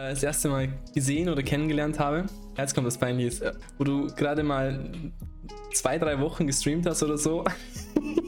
[0.00, 2.26] äh, das erste Mal gesehen oder kennengelernt habe.
[2.56, 4.90] Jetzt kommt das Peinliche, wo du gerade mal
[5.72, 7.44] zwei, drei Wochen gestreamt hast oder so.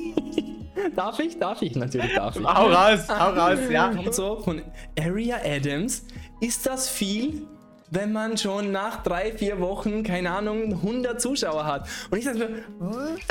[0.96, 1.38] darf ich?
[1.38, 1.74] Darf ich?
[1.74, 2.44] Natürlich darf ich.
[2.44, 3.90] Hau raus, hau raus, ja.
[3.94, 4.62] Kommt so von
[4.98, 6.04] Area Adams.
[6.40, 7.46] Ist das viel?
[7.94, 11.86] wenn man schon nach drei, vier Wochen, keine Ahnung, 100 Zuschauer hat.
[12.10, 12.64] Und ich dachte mir,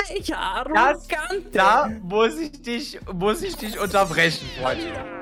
[0.08, 1.50] welcher Arrogante.
[1.52, 5.21] Da muss ich dich, muss ich dich unterbrechen, Freunde.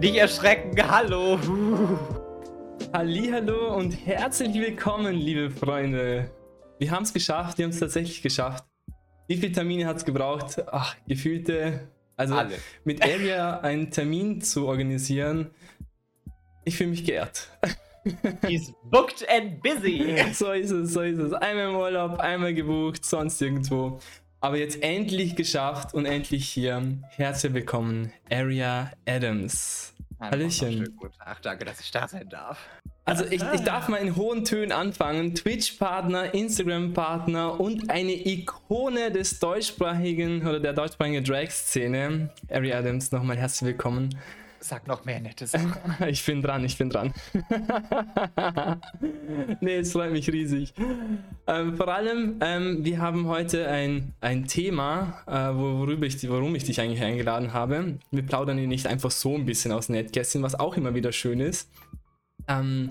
[0.00, 1.38] Nicht erschrecken, hallo.
[2.92, 6.30] Hallo und herzlich willkommen, liebe Freunde.
[6.78, 8.64] Wir haben es geschafft, wir haben es tatsächlich geschafft.
[9.26, 10.62] Wie viele Termine hat es gebraucht?
[10.70, 12.56] Ach, gefühlte also Alle.
[12.84, 15.50] mit Area einen Termin zu organisieren,
[16.64, 17.48] ich fühle mich geehrt.
[18.46, 20.16] He's booked and busy.
[20.32, 21.32] So ist es, so ist es.
[21.32, 24.00] Einmal im Urlaub, einmal gebucht, sonst irgendwo.
[24.40, 26.82] Aber jetzt endlich geschafft und endlich hier.
[27.16, 29.94] Herzlich willkommen, Area Adams.
[30.20, 30.96] Hallöchen.
[31.18, 32.58] Ach, danke, dass ich da sein darf.
[33.04, 35.34] Also ich, ich darf mal in hohen Tönen anfangen.
[35.34, 42.30] Twitch-Partner, Instagram-Partner und eine Ikone des deutschsprachigen oder der deutschsprachigen Drag-Szene.
[42.50, 44.10] Ari Adams, nochmal herzlich willkommen.
[44.60, 45.74] Sag noch mehr nette Sachen.
[46.08, 47.12] ich bin dran, ich bin dran.
[49.60, 50.74] nee, es freut mich riesig.
[51.46, 56.64] Ähm, vor allem, ähm, wir haben heute ein, ein Thema, äh, worüber ich, warum ich
[56.64, 57.98] dich eigentlich eingeladen habe.
[58.10, 61.38] Wir plaudern hier nicht einfach so ein bisschen aus Netkästchen, was auch immer wieder schön
[61.38, 61.70] ist.
[62.48, 62.90] Ähm,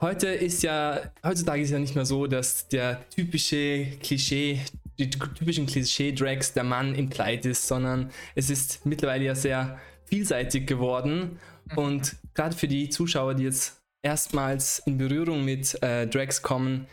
[0.00, 4.60] heute ist ja, heutzutage ist ja nicht mehr so, dass der typische Klischee,
[4.98, 9.78] die typischen Klischee-Drags der Mann im Kleid ist, sondern es ist mittlerweile ja sehr
[10.08, 11.38] vielseitig geworden.
[11.70, 11.78] Mhm.
[11.78, 16.86] Und gerade für die Zuschauer, die jetzt erstmals in Berührung mit äh, Drags kommen,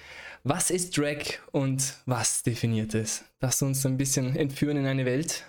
[0.43, 1.17] was ist Drag
[1.51, 3.25] und was definiert es?
[3.39, 5.43] Du uns ein bisschen entführen in eine Welt?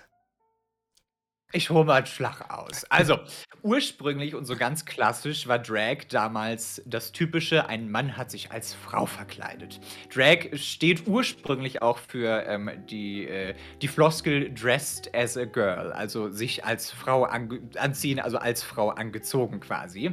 [1.53, 2.83] Ich hole mal flach aus.
[2.89, 3.19] Also,
[3.63, 8.73] ursprünglich und so ganz klassisch war Drag damals das typische, ein Mann hat sich als
[8.73, 9.79] Frau verkleidet.
[10.13, 16.29] Drag steht ursprünglich auch für ähm, die, äh, die Floskel dressed as a girl, also
[16.29, 20.11] sich als Frau anziehen, also als Frau angezogen quasi.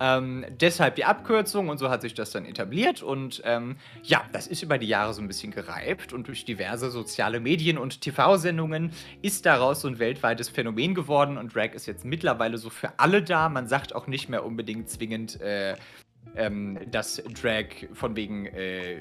[0.00, 4.46] Ähm, deshalb die Abkürzung und so hat sich das dann etabliert und ähm, ja, das
[4.46, 8.92] ist über die Jahre so ein bisschen gereift und durch diverse soziale Medien und TV-Sendungen
[9.22, 13.22] ist daraus so ein weltweites Phänomen geworden und Drag ist jetzt mittlerweile so für alle
[13.22, 13.48] da.
[13.48, 15.76] Man sagt auch nicht mehr unbedingt zwingend, äh,
[16.34, 18.96] ähm, dass Drag von wegen äh,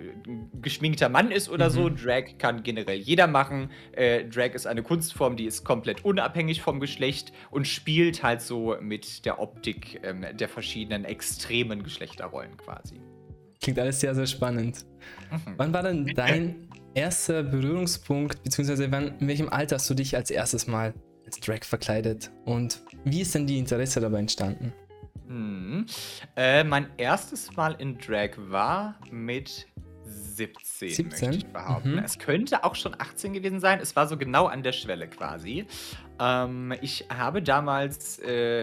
[0.62, 1.74] geschminkter Mann ist oder mhm.
[1.74, 1.90] so.
[1.90, 3.69] Drag kann generell jeder machen.
[3.94, 8.75] Äh, Drag ist eine Kunstform, die ist komplett unabhängig vom Geschlecht und spielt halt so
[8.81, 13.00] mit der Optik ähm, der verschiedenen extremen Geschlechterrollen quasi.
[13.62, 14.86] Klingt alles sehr, sehr spannend.
[15.31, 15.53] Mhm.
[15.57, 20.30] Wann war denn dein erster Berührungspunkt, beziehungsweise wann, in welchem Alter hast du dich als
[20.30, 20.94] erstes Mal
[21.25, 22.31] als Drag verkleidet?
[22.46, 24.74] Und wie ist denn die Interesse dabei entstanden?
[25.28, 25.86] Mhm.
[26.36, 29.68] Äh, mein erstes Mal in Drag war mit
[30.08, 31.08] 17, 17?
[31.09, 31.94] möchte ich behaupten.
[31.94, 32.00] Mhm.
[32.00, 33.80] Es könnte auch schon 18 gewesen sein.
[33.80, 35.66] Es war so genau an der Schwelle quasi.
[36.19, 38.62] Ähm, ich habe damals äh,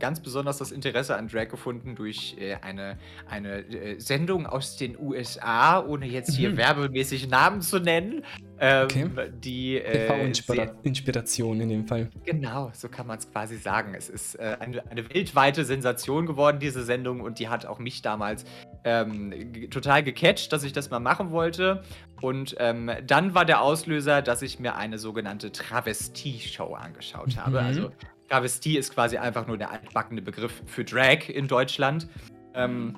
[0.00, 4.98] ganz besonders das Interesse an Drag gefunden durch äh, eine, eine äh, Sendung aus den
[4.98, 6.56] USA, ohne jetzt hier mhm.
[6.56, 8.24] werbemäßig Namen zu nennen.
[8.58, 9.08] Ähm, okay.
[9.42, 12.10] Die äh, TV-Inspiration in dem Fall.
[12.24, 13.94] Genau, so kann man es quasi sagen.
[13.94, 18.02] Es ist äh, eine, eine, weltweite Sensation geworden, diese Sendung, und die hat auch mich
[18.02, 18.44] damals
[18.84, 21.82] ähm, total gecatcht, dass ich das mal machen wollte.
[22.20, 27.62] Und ähm, dann war der Auslöser, dass ich mir eine sogenannte Travestie-Show angeschaut habe.
[27.62, 27.66] Mhm.
[27.66, 27.92] Also
[28.30, 32.08] Travestie ist quasi einfach nur der altbackene Begriff für Drag in Deutschland.
[32.54, 32.96] Ähm,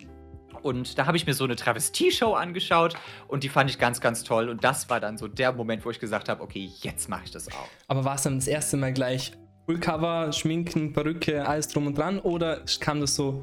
[0.62, 2.94] und da habe ich mir so eine Travestie-Show angeschaut
[3.28, 4.50] und die fand ich ganz, ganz toll.
[4.50, 7.30] Und das war dann so der Moment, wo ich gesagt habe, okay, jetzt mache ich
[7.30, 7.68] das auch.
[7.88, 9.32] Aber war es dann das erste Mal gleich
[9.66, 12.18] Fullcover, Schminken, Perücke, alles drum und dran?
[12.18, 13.42] Oder kam das so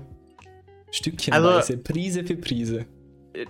[0.91, 2.85] stückchenweise, also, Prise für Prise?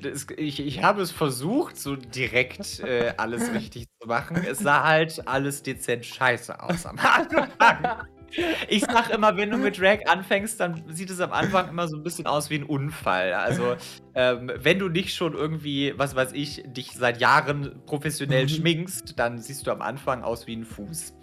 [0.02, 4.38] Das, ich, ich habe es versucht, so direkt äh, alles richtig zu machen.
[4.50, 7.50] Es sah halt alles dezent scheiße aus am Anfang.
[8.68, 11.98] Ich sag immer, wenn du mit Drag anfängst, dann sieht es am Anfang immer so
[11.98, 13.34] ein bisschen aus wie ein Unfall.
[13.34, 13.76] Also,
[14.14, 18.50] ähm, wenn du nicht schon irgendwie, was weiß ich, dich seit Jahren professionell mhm.
[18.50, 21.14] schminkst, dann siehst du am Anfang aus wie ein Fuß.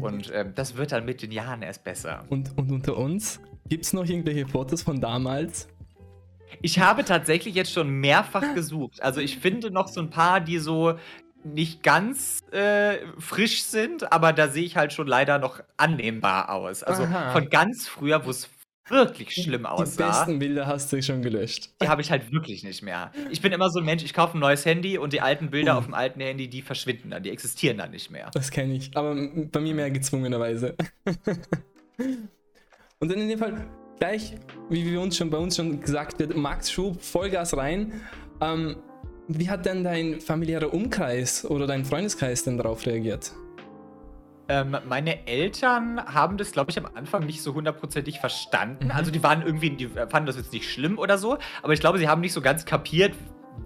[0.00, 2.24] Und ähm, das wird dann mit den Jahren erst besser.
[2.30, 5.68] Und, und unter uns, gibt es noch irgendwelche Fotos von damals?
[6.60, 9.02] Ich habe tatsächlich jetzt schon mehrfach gesucht.
[9.02, 10.94] Also ich finde noch so ein paar, die so
[11.44, 16.82] nicht ganz äh, frisch sind, aber da sehe ich halt schon leider noch annehmbar aus.
[16.82, 17.32] Also Aha.
[17.32, 18.48] von ganz früher, wo es
[18.88, 20.08] wirklich schlimm Die aussah.
[20.08, 21.70] besten Bilder hast du schon gelöscht.
[21.82, 23.12] Die habe ich halt wirklich nicht mehr.
[23.30, 25.74] Ich bin immer so ein Mensch, ich kaufe ein neues Handy und die alten Bilder
[25.74, 25.78] Uh.
[25.78, 28.30] auf dem alten Handy, die verschwinden dann, die existieren dann nicht mehr.
[28.34, 28.90] Das kenne ich.
[28.96, 30.76] Aber bei mir mehr gezwungenerweise.
[32.98, 33.66] Und dann in dem Fall
[33.98, 34.34] gleich,
[34.68, 38.00] wie wir uns schon bei uns schon gesagt wird, Max Schub, Vollgas rein.
[38.40, 38.76] Ähm,
[39.38, 43.32] wie hat denn dein familiärer Umkreis oder dein Freundeskreis denn darauf reagiert?
[44.48, 48.86] Ähm, meine Eltern haben das, glaube ich, am Anfang nicht so hundertprozentig verstanden.
[48.86, 48.90] Mhm.
[48.90, 51.98] Also die waren irgendwie, die fanden das jetzt nicht schlimm oder so, aber ich glaube,
[51.98, 53.14] sie haben nicht so ganz kapiert,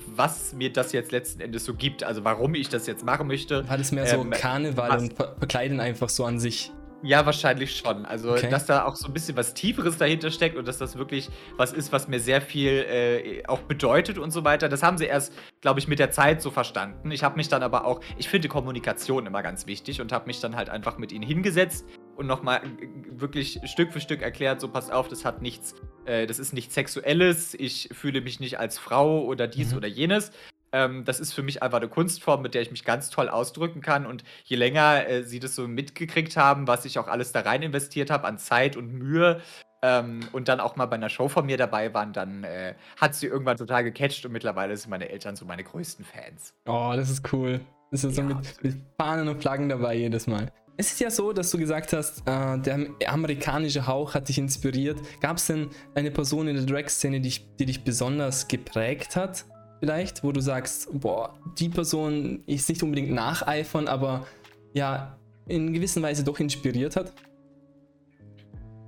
[0.07, 2.05] was mir das jetzt letzten Endes so gibt.
[2.05, 3.69] Also warum ich das jetzt machen möchte.
[3.69, 6.73] War das mehr so Ähm, Karneval was- und Ver Verkleiden einfach so an sich?
[7.03, 8.07] Ja, wahrscheinlich schon.
[8.07, 8.49] Also, Okay.
[8.49, 11.73] dass da auch so ein bisschen was Tieferes dahinter steckt und dass das wirklich was
[11.73, 14.69] ist, was mir sehr viel äh, auch bedeutet und so weiter.
[14.69, 17.11] Das haben sie erst, glaube ich, mit der Zeit so verstanden.
[17.11, 20.41] Ich habe mich dann aber auch, ich finde Kommunikation immer ganz wichtig und habe mich
[20.41, 21.85] dann halt einfach mit ihnen hingesetzt
[22.17, 22.63] und nochmal
[23.11, 25.75] wirklich Stück für Stück erklärt, so passt auf, das hat nichts,
[26.07, 29.77] äh, das ist nichts Sexuelles, ich fühle mich nicht als Frau oder dies Mhm.
[29.77, 30.33] oder jenes.
[30.73, 33.81] Ähm, das ist für mich einfach eine Kunstform, mit der ich mich ganz toll ausdrücken
[33.81, 34.07] kann.
[34.07, 37.63] Und je länger äh, sie das so mitgekriegt haben, was ich auch alles da rein
[37.63, 39.41] investiert habe an Zeit und Mühe
[39.83, 43.15] ähm, und dann auch mal bei einer Show von mir dabei waren, dann äh, hat
[43.15, 46.55] sie irgendwann total gecatcht und mittlerweile sind meine Eltern so meine größten Fans.
[46.67, 47.61] Oh, das ist cool.
[47.91, 50.51] Das ist so Ja, mit, mit Fahnen und Flaggen dabei jedes Mal.
[50.79, 55.01] Es ist ja so, dass du gesagt hast, äh, der amerikanische Hauch hat dich inspiriert.
[55.21, 59.47] Gab es denn eine Person in der Drag-Szene, die, die dich besonders geprägt hat?
[59.81, 64.27] Vielleicht, wo du sagst, boah, die Person ist nicht unbedingt nacheifern, aber
[64.73, 67.13] ja, in gewisser Weise doch inspiriert hat?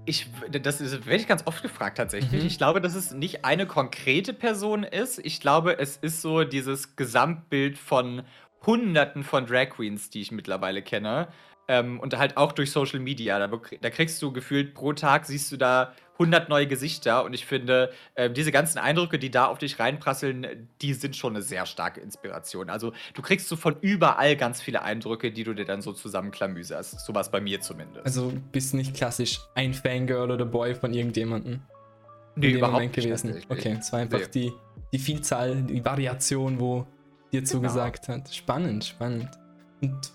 [0.06, 2.40] Ich, das ist- werde ich ganz oft gefragt tatsächlich.
[2.40, 2.46] Mhm.
[2.46, 5.18] Ich glaube, dass es nicht eine konkrete Person ist.
[5.18, 8.22] Ich glaube, es ist so dieses Gesamtbild von
[8.64, 11.28] Hunderten von Drag Queens, die ich mittlerweile kenne.
[11.68, 13.38] Ähm, und halt auch durch Social Media.
[13.38, 17.24] Da, da kriegst du gefühlt pro Tag, siehst du da 100 neue Gesichter.
[17.24, 21.34] Und ich finde, ähm, diese ganzen Eindrücke, die da auf dich reinprasseln, die sind schon
[21.34, 22.70] eine sehr starke Inspiration.
[22.70, 27.04] Also du kriegst so von überall ganz viele Eindrücke, die du dir dann so zusammenklamüserst.
[27.04, 28.04] So was bei mir zumindest.
[28.06, 31.60] Also bist nicht klassisch ein Fangirl oder Boy von irgendjemandem
[32.34, 33.28] nee, dem Moment gewesen.
[33.32, 33.50] tatsächlich.
[33.50, 34.26] Okay, es war einfach Nee.
[34.34, 34.52] die,
[34.92, 36.86] die Vielzahl, die Variation, wo
[37.30, 37.50] dir Genau.
[37.50, 38.34] zugesagt hat.
[38.34, 39.28] Spannend, spannend.
[39.82, 40.12] Und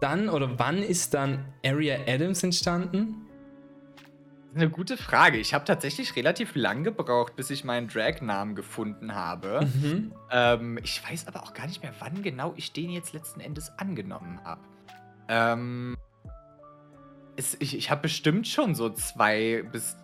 [0.00, 3.26] dann oder wann ist dann Area Adams entstanden?
[4.54, 5.38] Eine gute Frage.
[5.38, 9.60] Ich habe tatsächlich relativ lang gebraucht, bis ich meinen Drag-Namen gefunden habe.
[9.82, 10.12] Mhm.
[10.30, 13.70] Ähm, ich weiß aber auch gar nicht mehr, wann genau ich den jetzt letzten Endes
[13.78, 14.60] angenommen habe.
[15.28, 15.96] Ähm,
[17.36, 19.96] es, ich ich habe bestimmt schon so zwei bis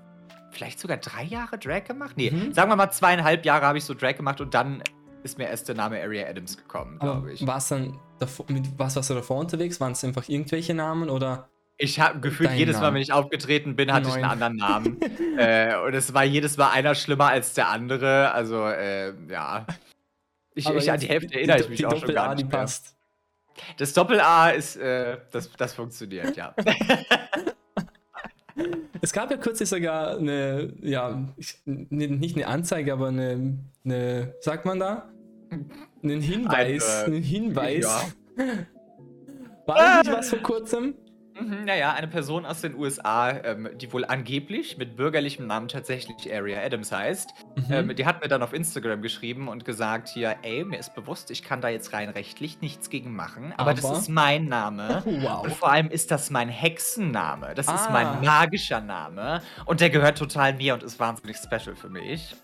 [0.52, 2.12] vielleicht sogar drei Jahre Drag gemacht.
[2.16, 2.52] Nee, Mhm.
[2.52, 4.80] sagen wir mal zweieinhalb Jahre habe ich so Drag gemacht und dann
[5.26, 7.46] ist mir erst der Name Area Adams gekommen, glaube ich.
[7.46, 9.80] war es dann davor, mit was warst du davor unterwegs?
[9.80, 11.48] Waren es einfach irgendwelche Namen oder?
[11.78, 12.94] Ich habe gefühlt Dein jedes Mal, Name.
[12.94, 14.24] wenn ich aufgetreten bin, hatte ich Neun.
[14.24, 15.00] einen anderen Namen.
[15.38, 18.32] äh, und es war jedes Mal einer schlimmer als der andere.
[18.32, 19.66] Also, äh, ja.
[20.54, 22.52] Ich, ich, an die Hälfte erinnere ich mich die auch schon Doppel-A, gar die nicht
[22.52, 22.60] mehr.
[22.60, 22.96] passt.
[23.76, 26.54] Das Doppel-A ist, äh, das, das funktioniert, ja.
[29.02, 34.64] Es gab ja kürzlich sogar eine, ja, ich, nicht eine Anzeige, aber eine, eine sagt
[34.64, 35.08] man da?
[36.02, 37.04] Einen Hinweis.
[37.04, 37.84] Ein, äh, einen Hinweis.
[37.84, 38.02] ja.
[39.66, 40.94] War das nicht was vor kurzem?
[41.38, 46.32] Mhm, naja, eine Person aus den USA, ähm, die wohl angeblich mit bürgerlichem Namen tatsächlich
[46.32, 47.64] Area Adams heißt, Mhm.
[47.72, 51.30] ähm, die hat mir dann auf Instagram geschrieben und gesagt hier, ey, mir ist bewusst,
[51.30, 53.98] ich kann da jetzt rein rechtlich nichts gegen machen, aber, das Aber?
[53.98, 55.02] ist mein Name.
[55.06, 55.44] Wow.
[55.44, 57.52] Und vor allem ist das mein Hexenname.
[57.54, 57.90] Das ist Ah.
[57.92, 59.42] mein magischer Name.
[59.66, 62.34] Und der gehört total mir und ist wahnsinnig special für mich.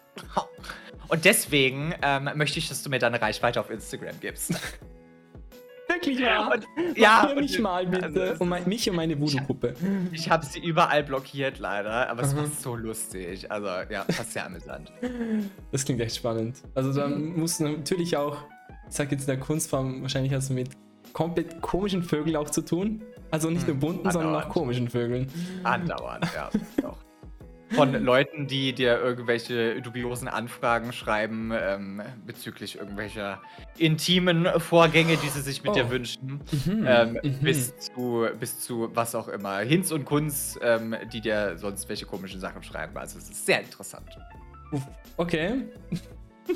[1.08, 4.54] Und deswegen ähm, möchte ich, dass du mir deine Reichweite auf Instagram gibst.
[5.88, 6.52] Wirklich wahr?
[6.54, 8.04] Und, ja, und- mich mal bitte.
[8.30, 9.74] also und mein, mich und meine Voodoo-Puppe.
[10.12, 12.08] Ich habe sie überall blockiert, leider.
[12.08, 12.38] Aber es Mhm.
[12.38, 13.50] war so lustig.
[13.50, 14.90] Also, ja, fast sehr amüsant.
[15.70, 16.62] Das klingt echt spannend.
[16.74, 18.38] Also da musst du natürlich auch,
[18.88, 20.70] ich sag jetzt in der Kunstform, wahrscheinlich hast du mit
[21.12, 23.02] komplett komischen Vögeln auch zu tun.
[23.30, 24.52] Also nicht nur Hm, bunten, sondern auch andauernd.
[24.54, 25.26] komischen Vögeln.
[25.62, 26.48] Andauernd, ja.
[26.82, 26.96] Doch.
[27.74, 33.40] Von Leuten, die dir irgendwelche dubiosen Anfragen schreiben ähm, bezüglich irgendwelcher
[33.78, 35.74] intimen Vorgänge, die sie sich mit Oh.
[35.74, 36.40] dir wünschen.
[36.66, 37.38] Mhm, Ähm, mhm.
[37.40, 39.58] bis, zu, bis zu was auch immer.
[39.58, 42.96] Hinz und Kunz, ähm, die dir sonst welche komischen Sachen schreiben.
[42.96, 44.08] Also es ist sehr interessant.
[45.16, 45.62] Okay.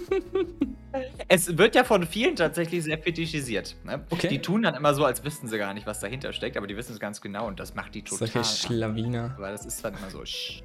[1.29, 3.77] Es wird ja von vielen tatsächlich sehr fetischisiert.
[3.85, 4.05] Ne?
[4.11, 4.29] Okay.
[4.29, 6.77] Die tun dann immer so, als wüssten sie gar nicht, was dahinter steckt, aber die
[6.77, 8.29] wissen es ganz genau und das macht die total.
[8.29, 8.45] Solche.
[8.45, 9.35] Schlawiner.
[9.37, 10.25] Aber das ist dann immer so.
[10.25, 10.63] Sch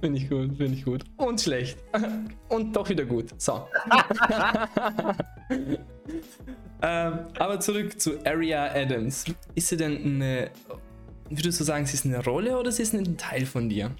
[0.00, 1.04] Finde ich gut, finde ich gut.
[1.16, 1.78] Und schlecht.
[2.48, 3.30] Und doch wieder gut.
[3.38, 3.66] So.
[6.82, 9.24] ähm, aber zurück zu Aria Adams.
[9.54, 10.50] Ist sie denn eine.
[11.30, 13.90] Würdest du sagen, sie ist eine Rolle oder sie ist ein Teil von dir?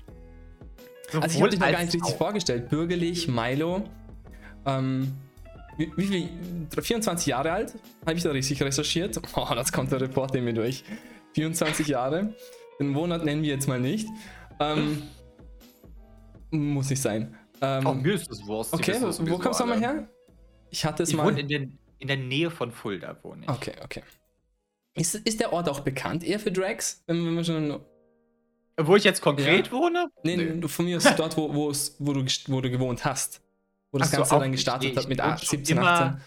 [1.15, 2.17] Also ich habe dich noch gar nicht richtig auch.
[2.17, 2.69] vorgestellt.
[2.69, 3.85] Bürgerlich, Milo.
[4.67, 5.13] Ähm,
[5.77, 6.29] wie, wie viel?
[6.83, 7.75] 24 Jahre alt?
[8.07, 9.21] Habe ich da richtig recherchiert?
[9.35, 10.85] Oh, das kommt der Report in mir durch.
[11.35, 12.35] 24 Jahre.
[12.79, 14.09] Den Monat nennen wir jetzt mal nicht.
[14.61, 15.03] Ähm,
[16.53, 17.37] muss nicht sein.
[17.61, 18.73] Ähm, oh, mir ist das Wurst.
[18.73, 20.09] Okay, wo, wo kommst du mal her?
[20.71, 21.39] Ich hatte es ich mal.
[21.39, 23.49] In, den, in der Nähe von Fulda wohne ich.
[23.49, 24.03] Okay, okay.
[24.95, 27.03] Ist, ist der Ort auch bekannt eher für Drags?
[27.07, 27.81] Wenn, man schon
[28.79, 29.73] wo ich jetzt konkret ja?
[29.73, 30.11] wohne?
[30.23, 31.73] Nee, nee, von mir ist dort, wo, wo,
[32.13, 33.43] du, wo du gewohnt hast.
[33.91, 36.21] Wo das Ach Ganze so, dann gestartet hat mit 17, immer, 18.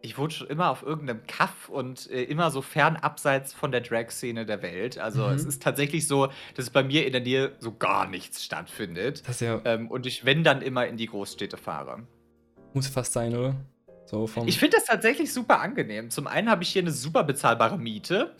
[0.00, 3.80] Ich wohne schon immer auf irgendeinem Kaff und äh, immer so fern abseits von der
[3.80, 4.98] Drag-Szene der Welt.
[4.98, 5.34] Also mhm.
[5.34, 9.26] es ist tatsächlich so, dass bei mir in der Nähe so gar nichts stattfindet.
[9.26, 12.02] Das ja ähm, und ich, wenn dann, immer in die Großstädte fahre.
[12.74, 13.56] Muss fast sein, oder?
[14.06, 16.08] So ich finde das tatsächlich super angenehm.
[16.08, 18.34] Zum einen habe ich hier eine super bezahlbare Miete.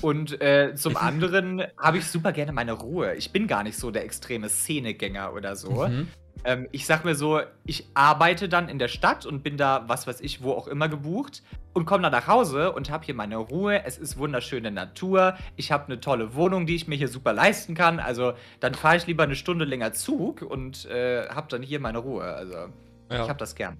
[0.00, 3.14] Und äh, zum anderen habe ich super gerne meine Ruhe.
[3.14, 5.86] Ich bin gar nicht so der extreme Szenegänger oder so.
[5.86, 6.08] Mhm.
[6.46, 10.06] Ähm, ich sag mir so, ich arbeite dann in der Stadt und bin da, was
[10.06, 13.36] weiß ich, wo auch immer gebucht und komme dann nach Hause und habe hier meine
[13.36, 13.84] Ruhe.
[13.84, 15.36] Es ist wunderschöne Natur.
[15.56, 17.98] Ich habe eine tolle Wohnung, die ich mir hier super leisten kann.
[17.98, 21.98] Also dann fahre ich lieber eine Stunde länger Zug und äh, habe dann hier meine
[21.98, 22.22] Ruhe.
[22.22, 22.68] Also ja.
[23.10, 23.76] ich habe das gern.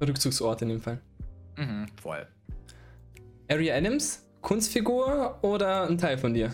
[0.00, 1.00] Rückzugsort in dem Fall.
[1.56, 2.26] Mhm, voll.
[3.48, 6.52] Ari Adams, Kunstfigur oder ein Teil von dir?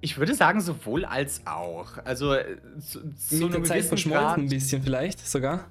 [0.00, 1.98] Ich würde sagen, sowohl als auch.
[2.04, 5.66] Also äh, zu, zu Mit der Zeit verschmolzen Grad, ein bisschen vielleicht sogar?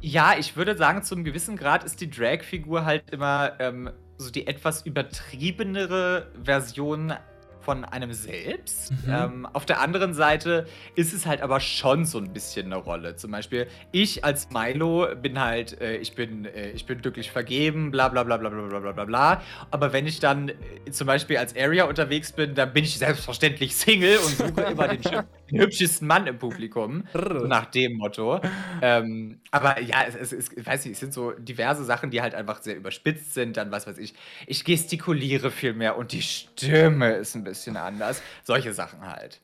[0.00, 4.30] Ja, ich würde sagen, zu einem gewissen Grad ist die Drag-Figur halt immer ähm, so
[4.30, 7.14] die etwas übertriebenere Version
[7.60, 8.92] von einem selbst.
[8.92, 9.12] Mhm.
[9.12, 13.16] Ähm, auf der anderen Seite ist es halt aber schon so ein bisschen eine Rolle.
[13.16, 17.90] Zum Beispiel, ich als Milo bin halt, äh, ich bin, äh, ich bin glücklich vergeben,
[17.90, 19.42] bla bla bla bla bla bla bla bla.
[19.70, 20.54] Aber wenn ich dann äh,
[20.90, 25.00] zum Beispiel als Area unterwegs bin, dann bin ich selbstverständlich Single und suche immer den,
[25.50, 27.04] den, hübschesten Mann im Publikum.
[27.12, 28.40] so nach dem Motto.
[28.82, 32.34] Ähm, aber ja, es, es, es, weiß nicht, es sind so diverse Sachen, die halt
[32.34, 33.56] einfach sehr überspitzt sind.
[33.56, 34.14] Dann, was weiß ich,
[34.46, 38.22] ich gestikuliere viel mehr und die Stimme ist ein bisschen anders.
[38.44, 39.40] Solche Sachen halt.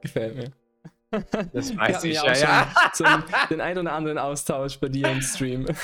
[0.00, 0.52] Gefällt mir.
[1.52, 2.72] Das weiß ich ja, ja.
[2.92, 3.04] So
[3.50, 5.66] den ein oder anderen Austausch bei dir im Stream.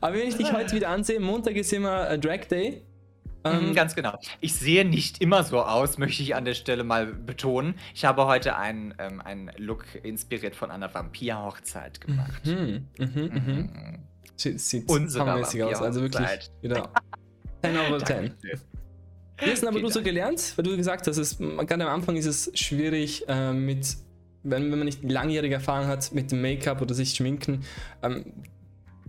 [0.00, 2.82] Aber wenn ich dich heute wieder ansehe, Montag ist immer äh, Drag Day.
[3.44, 4.18] Ähm, mhm, ganz genau.
[4.40, 7.74] Ich sehe nicht immer so aus, möchte ich an der Stelle mal betonen.
[7.94, 12.44] Ich habe heute einen, ähm, einen Look inspiriert von einer Vampir-Hochzeit gemacht.
[12.44, 13.30] Mhm, mhm, mhm.
[13.46, 13.98] mhm.
[14.36, 15.82] Sieht, sieht hammermäßig aus.
[15.82, 16.90] Also wirklich wieder
[17.62, 18.34] 10 over 10.
[19.42, 20.52] Wie hast du aber du so gelernt?
[20.56, 23.96] Weil du gesagt hast, es, gerade am Anfang ist es schwierig äh, mit,
[24.42, 27.64] wenn, wenn man nicht langjährige Erfahrung hat mit dem Make-up oder sich schminken.
[28.02, 28.32] Ähm,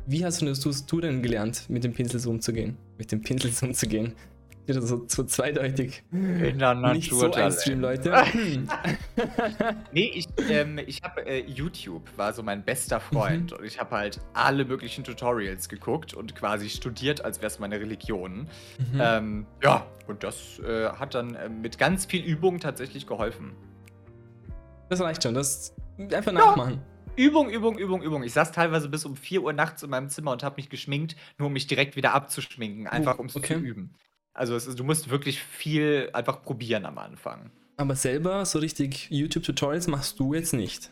[0.07, 2.77] wie hast du, das, du denn gelernt, mit dem Pinsel umzugehen?
[3.01, 4.13] Mit dem Pinsel umzugehen?
[4.67, 6.03] wieder so, so zweideutig.
[6.11, 8.13] In der Natur Nicht so ein Stream, Leute.
[9.91, 13.51] nee, ich, ähm, ich habe äh, YouTube, war so mein bester Freund.
[13.51, 13.57] Mhm.
[13.57, 17.79] Und ich habe halt alle möglichen Tutorials geguckt und quasi studiert, als wäre es meine
[17.79, 18.47] Religion.
[18.77, 19.01] Mhm.
[19.01, 23.53] Ähm, ja, und das äh, hat dann äh, mit ganz viel Übung tatsächlich geholfen.
[24.89, 26.75] Das reicht schon, das einfach nachmachen.
[26.75, 26.90] Ja.
[27.21, 28.23] Übung, Übung, Übung, Übung.
[28.23, 31.15] Ich saß teilweise bis um 4 Uhr nachts in meinem Zimmer und habe mich geschminkt,
[31.37, 33.53] nur um mich direkt wieder abzuschminken, einfach um es okay.
[33.53, 33.93] zu üben.
[34.33, 37.51] Also ist, du musst wirklich viel einfach probieren am Anfang.
[37.77, 40.89] Aber selber so richtig YouTube-Tutorials machst du jetzt nicht.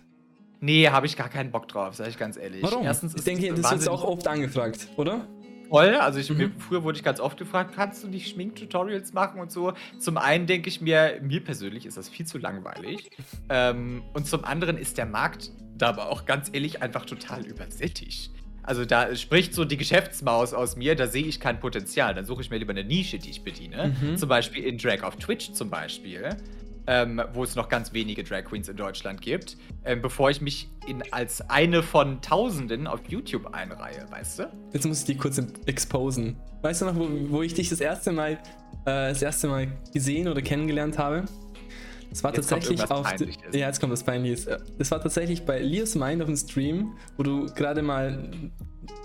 [0.60, 2.62] Nee, habe ich gar keinen Bock drauf, sage ich ganz ehrlich.
[2.62, 2.84] Warum?
[2.84, 5.28] Erstens ich denke, das ist auch oft angefragt, oder?
[5.70, 6.38] Voll, also ich, mhm.
[6.38, 9.74] mir, früher wurde ich ganz oft gefragt, kannst du nicht Schminktutorials machen und so.
[9.98, 13.10] Zum einen denke ich mir, mir persönlich ist das viel zu langweilig.
[13.50, 18.32] ähm, und zum anderen ist der Markt da aber auch ganz ehrlich einfach total übersättigt.
[18.64, 22.14] Also da spricht so die Geschäftsmaus aus mir, da sehe ich kein Potenzial.
[22.14, 23.96] Dann suche ich mir lieber eine Nische, die ich bediene.
[24.00, 24.18] Mhm.
[24.18, 26.30] Zum Beispiel in Drag auf Twitch zum Beispiel.
[26.88, 30.70] Ähm, wo es noch ganz wenige Drag Queens in Deutschland gibt, ähm, bevor ich mich
[30.88, 34.52] in, als eine von Tausenden auf YouTube einreihe, weißt du?
[34.74, 36.38] Jetzt muss ich dich kurz exposen.
[36.64, 38.40] Weißt du noch, wo, wo ich dich das erste Mal, äh,
[38.86, 41.26] das erste Mal gesehen oder kennengelernt habe?
[42.12, 43.08] Es war jetzt tatsächlich auf.
[43.52, 44.60] Ja, jetzt kommt das Peinliche.
[44.78, 48.30] Es war tatsächlich bei Lias Mind auf dem Stream, wo du gerade mal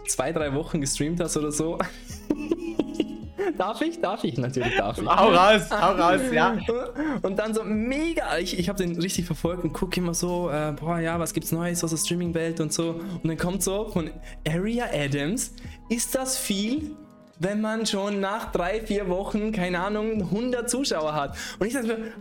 [0.08, 1.78] zwei, drei Wochen gestreamt hast oder so.
[3.58, 4.00] darf ich?
[4.00, 4.37] Darf ich?
[4.38, 5.06] Natürlich darf ich.
[5.06, 6.56] Hau raus, hau raus, ja.
[7.23, 10.73] Und dann so mega, ich, ich habe den richtig verfolgt und gucke immer so, äh,
[10.73, 13.00] boah, ja, was gibt's Neues aus der Streaming-Welt und so.
[13.23, 14.11] Und dann kommt so von
[14.46, 15.52] Area Adams,
[15.88, 16.96] ist das viel?
[17.38, 21.37] Wenn man schon nach drei, vier Wochen, keine Ahnung, 100 Zuschauer hat.
[21.59, 22.12] Und ich dachte mir,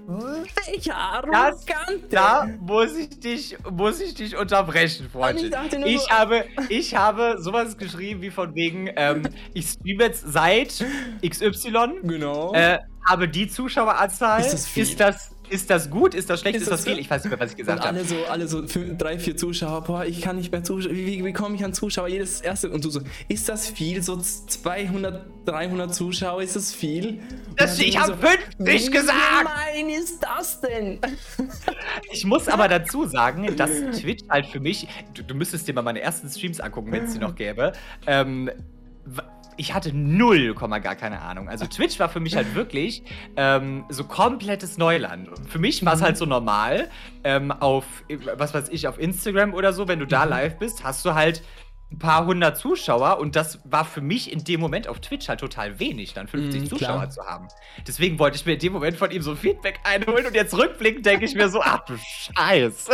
[0.65, 2.07] welcher arrogante.
[2.09, 5.53] Da muss ich dich, muss ich dich unterbrechen, Freundchen.
[5.85, 10.83] Ich, ich, habe, ich habe sowas geschrieben wie von wegen, ähm, ich streame jetzt seit
[11.25, 12.01] XY.
[12.03, 12.53] Genau.
[12.53, 14.41] Äh, habe die Zuschaueranzahl.
[14.41, 14.83] Ist das viel?
[14.83, 16.13] Ist das, ist das gut?
[16.15, 16.55] Ist das schlecht?
[16.57, 16.97] Ist Ist, das viel?
[16.99, 17.89] Ich weiß nicht mehr, was ich gesagt habe.
[17.89, 20.95] alle so, alle so fünf, drei, vier Zuschauer, boah, ich kann nicht mehr zuschauen.
[20.95, 22.07] Wie, wie, wie komme ich an Zuschauer?
[22.07, 22.69] Jedes erste.
[22.69, 24.01] Und du so, ist das viel?
[24.01, 27.19] So 200, 300 Zuschauer, ist das viel?
[27.57, 29.17] Das- ich so, hab 50 wie gesagt!
[29.39, 30.99] gemein ist das denn?
[32.11, 33.69] Ich muss aber dazu sagen, dass
[33.99, 37.13] Twitch halt für mich, du, du müsstest dir mal meine ersten Streams angucken, wenn es
[37.13, 37.73] die noch gäbe.
[38.07, 38.49] Ähm,
[39.57, 41.49] ich hatte null, Komma gar keine Ahnung.
[41.49, 43.03] Also Twitch war für mich halt wirklich
[43.35, 45.29] ähm, so komplettes Neuland.
[45.29, 46.89] Und für mich war es halt so normal,
[47.23, 47.85] ähm, auf,
[48.37, 51.43] was weiß ich, auf Instagram oder so, wenn du da live bist, hast du halt
[51.93, 55.39] ein paar hundert Zuschauer und das war für mich in dem Moment auf Twitch halt
[55.39, 57.47] total wenig, dann 50 Mhm, Zuschauer zu haben.
[57.87, 61.05] Deswegen wollte ich mir in dem Moment von ihm so Feedback einholen und jetzt rückblickend
[61.05, 62.89] denke ich mir so, ach du Scheiß.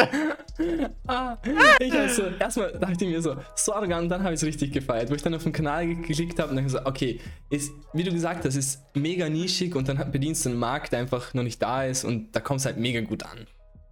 [1.07, 1.37] Ah,
[1.79, 5.09] ich also, erstmal dachte ich mir so, Sorge, und dann habe ich es richtig gefeiert,
[5.09, 8.03] wo ich dann auf den Kanal ge- geklickt habe und dann gesagt, okay, ist, wie
[8.03, 11.43] du gesagt hast, ist mega nischig und dann bedienst du einen Markt, der einfach noch
[11.43, 13.47] nicht da ist und da kommst halt mega gut an.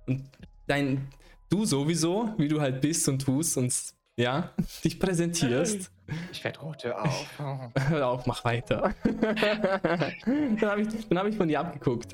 [0.05, 0.29] Und
[0.67, 1.07] dein,
[1.49, 3.73] du sowieso, wie du halt bist und tust und
[4.17, 4.51] ja,
[4.83, 5.91] dich präsentierst.
[6.31, 7.27] Ich werde rot, hör auf.
[7.89, 8.93] Hör auf, mach weiter.
[9.03, 12.13] dann habe ich, dann hab ich von dir abgeguckt.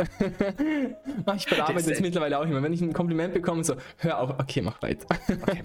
[1.25, 2.61] Mach ich ist jetzt mittlerweile auch immer.
[2.61, 5.05] Wenn ich ein Kompliment bekomme, so, hör auf, okay, mach weiter.
[5.41, 5.63] Okay,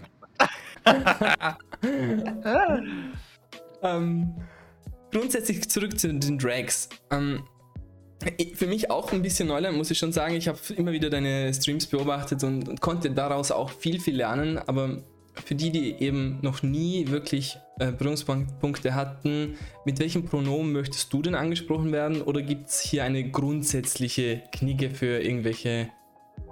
[2.45, 3.13] Mann.
[3.83, 4.35] Ähm,
[5.11, 6.89] grundsätzlich zurück zu den Drags.
[7.11, 7.43] Ähm,
[8.55, 10.35] für mich auch ein bisschen Neuland, muss ich schon sagen.
[10.35, 14.59] Ich habe immer wieder deine Streams beobachtet und, und konnte daraus auch viel, viel lernen.
[14.59, 14.99] Aber
[15.45, 19.55] für die, die eben noch nie wirklich äh, Berührungspunkte hatten,
[19.85, 22.23] mit welchem Pronomen möchtest du denn angesprochen werden?
[22.23, 25.91] Oder gibt es hier eine grundsätzliche Knigge für irgendwelche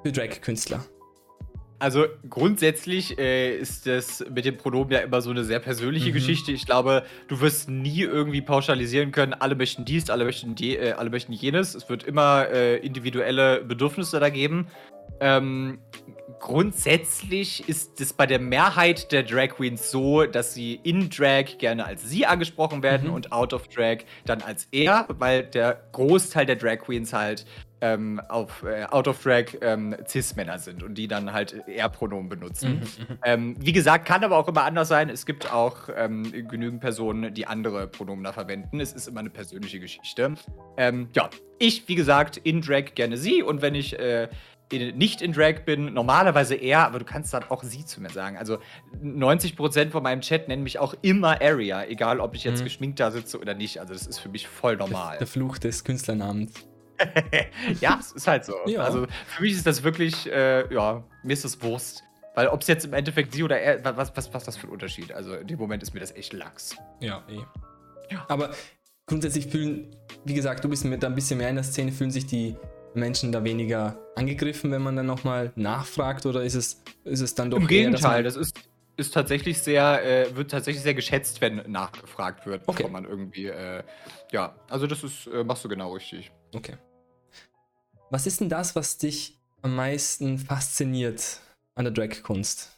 [0.02, 0.84] für Drag-Künstler?
[1.78, 6.14] Also grundsätzlich äh, ist das mit dem Pronomen ja immer so eine sehr persönliche Mhm.
[6.14, 6.52] Geschichte.
[6.52, 10.92] Ich glaube, du wirst nie irgendwie pauschalisieren können, alle möchten dies, alle möchten, die, äh,
[10.92, 11.74] alle möchten jenes.
[11.74, 14.68] Es wird immer äh, individuelle Bedürfnisse da geben.
[15.20, 15.78] Ähm,
[16.40, 21.84] grundsätzlich ist es bei der Mehrheit der Drag Queens so, dass sie in Drag gerne
[21.86, 23.14] als sie angesprochen werden Mhm.
[23.14, 27.46] und out of Drag dann als er, weil der Großteil der Drag Queens halt
[27.82, 32.28] ähm, auf äh, out of Drag ähm, Cis-Männer sind und die dann halt eher Pronomen
[32.30, 32.80] benutzen.
[33.22, 35.10] Ähm, wie gesagt, kann aber auch immer anders sein.
[35.10, 38.80] Es gibt auch ähm, genügend Personen, die andere Pronomen da verwenden.
[38.80, 40.34] Es ist immer eine persönliche Geschichte.
[40.78, 44.28] Ähm, ja, ich, wie gesagt, in Drag gerne sie und wenn ich äh,
[44.70, 48.10] in, nicht in Drag bin, normalerweise er, aber du kannst dann auch sie zu mir
[48.10, 48.36] sagen.
[48.36, 48.58] Also
[49.02, 52.64] 90% von meinem Chat nennen mich auch immer Area, egal ob ich jetzt Mhm.
[52.64, 53.78] geschminkt da sitze oder nicht.
[53.80, 55.18] Also das ist für mich voll normal.
[55.18, 56.52] Der Fluch des Künstlernamens.
[57.80, 58.54] ja, es ist halt so.
[58.66, 58.80] Ja.
[58.80, 62.02] Also für mich ist das wirklich, äh, ja, mir ist das Wurst.
[62.34, 64.70] Weil ob es jetzt im Endeffekt sie oder er, was, was, was das für ein
[64.70, 65.12] Unterschied?
[65.12, 66.76] Also in dem Moment ist mir das echt Lachs.
[67.00, 67.40] Ja, eh.
[68.12, 68.26] Ja.
[68.28, 68.50] Aber
[69.06, 72.10] grundsätzlich fühlen, wie gesagt, du bist mit da ein bisschen mehr in der Szene, fühlen
[72.10, 72.56] sich die
[72.96, 77.50] Menschen da weniger angegriffen, wenn man dann nochmal nachfragt oder ist es, ist es dann
[77.50, 78.58] doch Im eher, Gegenteil, das ist,
[78.96, 82.78] ist tatsächlich sehr, äh, wird tatsächlich sehr geschätzt, wenn nachgefragt wird, Okay.
[82.78, 83.82] bevor man irgendwie, äh,
[84.32, 86.30] ja, also das ist, äh, machst du genau richtig.
[86.54, 86.76] Okay.
[88.10, 91.40] Was ist denn das, was dich am meisten fasziniert
[91.74, 92.72] an der Drag-Kunst?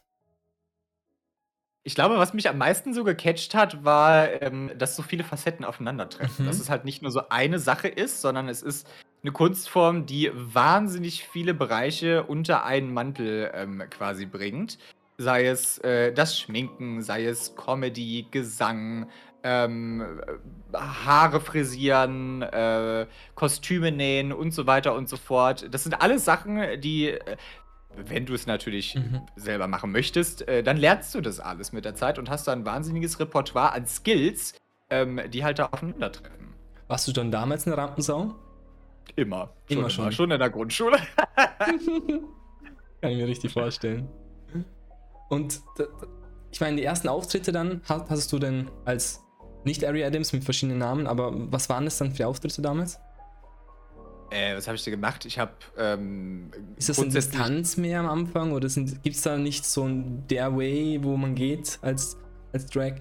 [1.84, 5.64] Ich glaube, was mich am meisten so gecatcht hat, war, ähm, dass so viele Facetten
[5.64, 6.44] aufeinandertreffen.
[6.44, 6.48] Mhm.
[6.48, 8.86] Dass es halt nicht nur so eine Sache ist, sondern es ist
[9.22, 14.78] eine Kunstform, die wahnsinnig viele Bereiche unter einen Mantel ähm, quasi bringt.
[15.18, 19.08] Sei es äh, das Schminken, sei es Comedy, Gesang,
[19.42, 20.20] ähm,
[20.72, 25.66] äh, Haare frisieren, äh, Kostüme nähen und so weiter und so fort.
[25.72, 27.36] Das sind alles Sachen, die, äh,
[27.96, 29.22] wenn du es natürlich Mhm.
[29.34, 32.52] selber machen möchtest, äh, dann lernst du das alles mit der Zeit und hast da
[32.52, 34.54] ein wahnsinniges Repertoire an Skills,
[34.90, 36.54] ähm, die halt da aufeinandertreffen.
[36.86, 38.36] Warst du dann damals eine Rampensau?
[39.16, 39.52] Immer.
[39.68, 40.12] Immer schon.
[40.12, 40.96] Schon in der Grundschule.
[43.00, 44.08] Kann ich mir richtig vorstellen.
[45.28, 45.60] Und
[46.50, 49.22] ich meine, die ersten Auftritte dann, ha- hast du denn als
[49.64, 52.98] nicht Ari Adams mit verschiedenen Namen, aber was waren das dann für Auftritte damals?
[54.30, 55.24] Äh, was habe ich da gemacht?
[55.24, 59.36] Ich habe ähm, Ist das ein grundsätzlich- Distanz mehr am Anfang oder gibt es da
[59.38, 62.16] nicht so ein der Way, wo man geht als,
[62.52, 62.94] als Drag?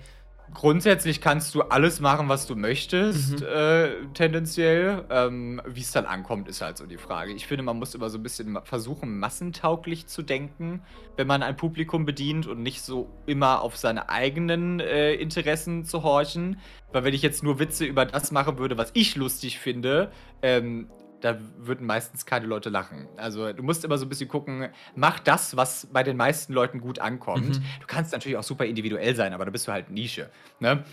[0.57, 3.45] Grundsätzlich kannst du alles machen, was du möchtest, Mhm.
[3.47, 5.05] äh, tendenziell.
[5.11, 7.31] Ähm, Wie es dann ankommt, ist halt so die Frage.
[7.31, 10.81] Ich finde, man muss immer so ein bisschen versuchen, massentauglich zu denken,
[11.15, 16.01] wenn man ein Publikum bedient und nicht so immer auf seine eigenen äh, Interessen zu
[16.01, 16.59] horchen.
[16.91, 20.89] Weil wenn ich jetzt nur Witze über das machen würde, was ich lustig finde, ähm,
[21.21, 23.07] da würden meistens keine Leute lachen.
[23.17, 26.79] Also du musst immer so ein bisschen gucken, mach das, was bei den meisten Leuten
[26.79, 27.47] gut ankommt.
[27.47, 27.63] Mhm.
[27.79, 30.29] Du kannst natürlich auch super individuell sein, aber da bist du halt Nische.
[30.59, 30.83] Ne?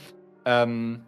[0.44, 1.06] Ähm,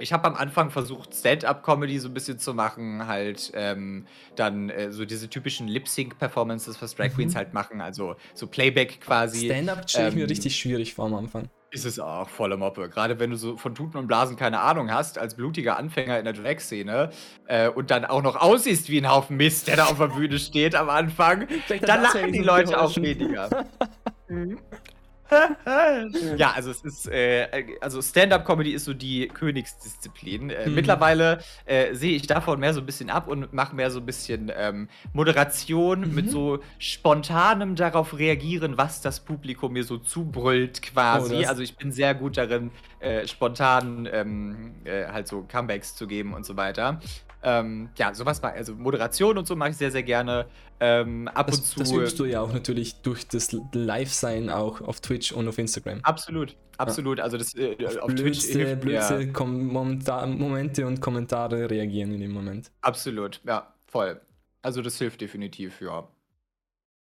[0.00, 4.92] Ich habe am Anfang versucht, Stand-up-Comedy so ein bisschen zu machen, halt ähm, dann äh,
[4.92, 7.38] so diese typischen Lip-Sync-Performances, was Drag Queens Mhm.
[7.38, 9.46] halt machen, also so Playback quasi.
[9.46, 11.48] Stand-up stelle ich mir Ähm, richtig schwierig vor am Anfang.
[11.70, 12.88] Ist es auch volle Moppe.
[12.88, 16.24] Gerade wenn du so von Tuten und Blasen keine Ahnung hast, als blutiger Anfänger in
[16.24, 17.10] der Drag-Szene
[17.46, 20.38] äh, und dann auch noch aussiehst wie ein Haufen Mist, der da auf der Bühne
[20.38, 21.46] steht am Anfang,
[21.82, 23.66] dann lachen die Leute auch weniger.
[24.30, 24.58] Mhm.
[26.36, 30.50] Ja, also es ist, äh, also Stand-up-Comedy ist so die Königsdisziplin.
[30.50, 30.74] Äh, Mhm.
[30.74, 34.06] Mittlerweile äh, sehe ich davon mehr so ein bisschen ab und mache mehr so ein
[34.06, 36.14] bisschen ähm, Moderation Mhm.
[36.14, 41.44] mit so spontanem darauf reagieren, was das Publikum mir so zubrüllt quasi.
[41.44, 46.06] Oh, also ich bin sehr gut darin, äh, spontan ähm, äh, halt so Comebacks zu
[46.06, 47.00] geben und so weiter.
[47.42, 50.46] Ähm, ja, sowas war, also Moderation und so mache ich sehr, sehr gerne.
[50.80, 51.78] Ähm, ab Das, und zu.
[51.78, 56.00] das übst du ja auch natürlich durch das Live-Sein auch auf Twitch und auf Instagram.
[56.02, 57.20] Absolut, absolut.
[57.20, 58.58] Also das äh, auf Twitch blödste,
[59.18, 62.70] hilft Momenta- Momente und Kommentare reagieren in dem Moment.
[62.80, 64.20] Absolut, ja, voll.
[64.62, 66.08] Also das hilft definitiv, ja.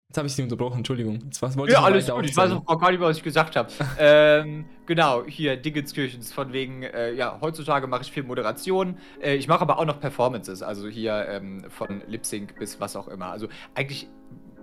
[0.08, 1.18] Jetzt habe ich dich unterbrochen, Entschuldigung.
[1.24, 2.24] Jetzt was wollte Ja, alles gut.
[2.24, 3.72] Ich weiß auch gar nicht mehr, was ich gesagt habe.
[3.98, 8.98] ähm, genau, hier Dingenskirchens von wegen, äh, ja, heutzutage mache ich viel Moderation.
[9.20, 12.94] Äh, ich mache aber auch noch Performances, also hier ähm, von Lip Sync bis was
[12.94, 13.26] auch immer.
[13.26, 14.08] Also eigentlich,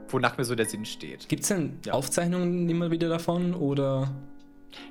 [0.08, 1.28] wonach mir so der Sinn steht.
[1.28, 1.92] Gibt es denn Ja.
[1.94, 4.12] Aufzeichnungen immer wieder davon oder?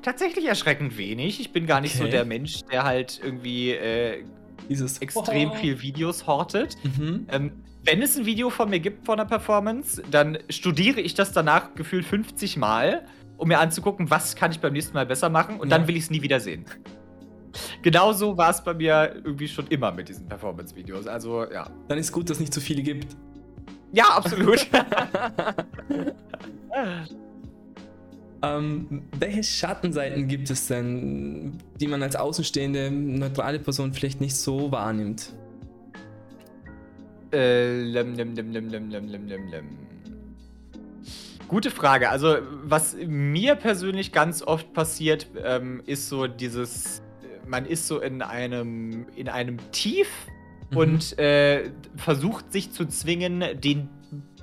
[0.03, 1.41] Tatsächlich erschreckend wenig.
[1.41, 2.11] Ich bin gar nicht so Okay.
[2.13, 4.23] der Mensch, der halt irgendwie äh,
[4.69, 5.55] Dieses extrem Oh.
[5.55, 6.77] viel Videos hortet.
[6.85, 7.27] Mhm.
[7.33, 7.53] Ähm,
[7.85, 11.75] wenn es ein Video von mir gibt von einer Performance, dann studiere ich das danach
[11.75, 13.03] gefühlt 50 Mal,
[13.37, 15.79] um mir anzugucken, was kann ich beim nächsten Mal besser machen und Ja.
[15.79, 16.65] dann will ich es nie wieder sehen.
[17.83, 21.07] Genauso war es bei mir irgendwie schon immer mit diesen Performance-Videos.
[21.07, 21.69] Also ja.
[21.89, 23.17] Dann ist gut, dass es nicht so viele gibt.
[23.93, 24.67] Ja, absolut.
[28.45, 34.73] Ähm, welche Schattenseiten gibt es denn, die man als außenstehende, neutrale Person vielleicht nicht so
[34.73, 35.33] wahrnimmt?
[37.33, 39.65] Äh, lem, lem, lem, lem, lem, lem, lem, lem.
[41.49, 42.11] Gute Frage.
[42.11, 47.03] Also, was mir persönlich ganz oft passiert, ähm, ist so dieses,
[47.47, 50.09] man ist so in einem, in einem Tief
[50.73, 50.77] Mhm.
[50.79, 53.89] und äh, versucht sich zu zwingen, den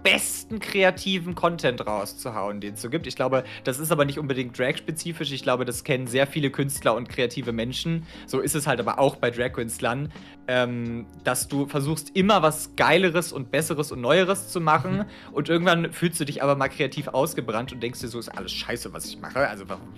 [0.04, 3.06] besten kreativen Content rauszuhauen, den es so gibt.
[3.08, 5.32] Ich glaube, das ist aber nicht unbedingt Drag-spezifisch.
[5.32, 8.06] Ich glaube, das kennen sehr viele Künstler und kreative Menschen.
[8.26, 10.12] So ist es halt aber auch bei Drag-Künstlern,
[10.48, 15.06] ähm, dass du versuchst, immer was Geileres und Besseres und Neueres zu machen.
[15.32, 18.52] Und irgendwann fühlst du dich aber mal kreativ ausgebrannt und denkst dir, so ist alles
[18.54, 19.48] scheiße, was ich mache.
[19.48, 19.94] Also warum-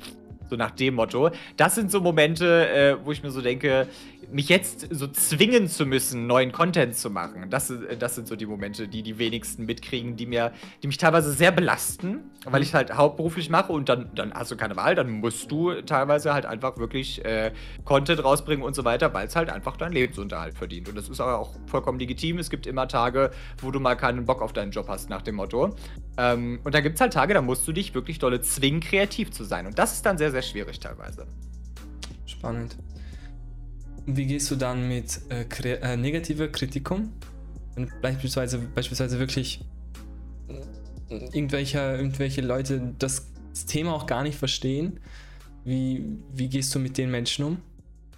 [0.49, 1.29] so nach dem Motto.
[1.55, 3.87] Das sind so Momente, äh, wo ich mir so denke,
[4.31, 7.49] mich jetzt so zwingen zu müssen, neuen Content zu machen.
[7.49, 10.97] Das, äh, das sind so die Momente, die die wenigsten mitkriegen, die mir, die mich
[10.97, 14.95] teilweise sehr belasten, weil ich halt hauptberuflich mache und dann, dann hast du keine Wahl,
[14.95, 17.51] dann musst du teilweise halt einfach wirklich äh,
[17.85, 20.89] Content rausbringen und so weiter, weil es halt einfach deinen Lebensunterhalt verdient.
[20.89, 22.39] Und das ist aber auch vollkommen legitim.
[22.39, 25.35] Es gibt immer Tage, wo du mal keinen Bock auf deinen Job hast, nach dem
[25.35, 25.75] Motto.
[26.17, 29.31] Ähm, und dann gibt es halt Tage, da musst du dich wirklich dolle zwingen, kreativ
[29.31, 29.65] zu sein.
[29.65, 31.27] Und das ist dann sehr, sehr schwierig teilweise.
[32.25, 32.77] Spannend.
[34.05, 37.13] Wie gehst du dann mit äh, kre- äh, negativer Kritik um?
[37.75, 39.61] Wenn beispielsweise, beispielsweise wirklich
[41.09, 43.27] äh, irgendwelche, irgendwelche Leute das
[43.67, 44.99] Thema auch gar nicht verstehen,
[45.63, 47.57] wie, wie gehst du mit den Menschen um?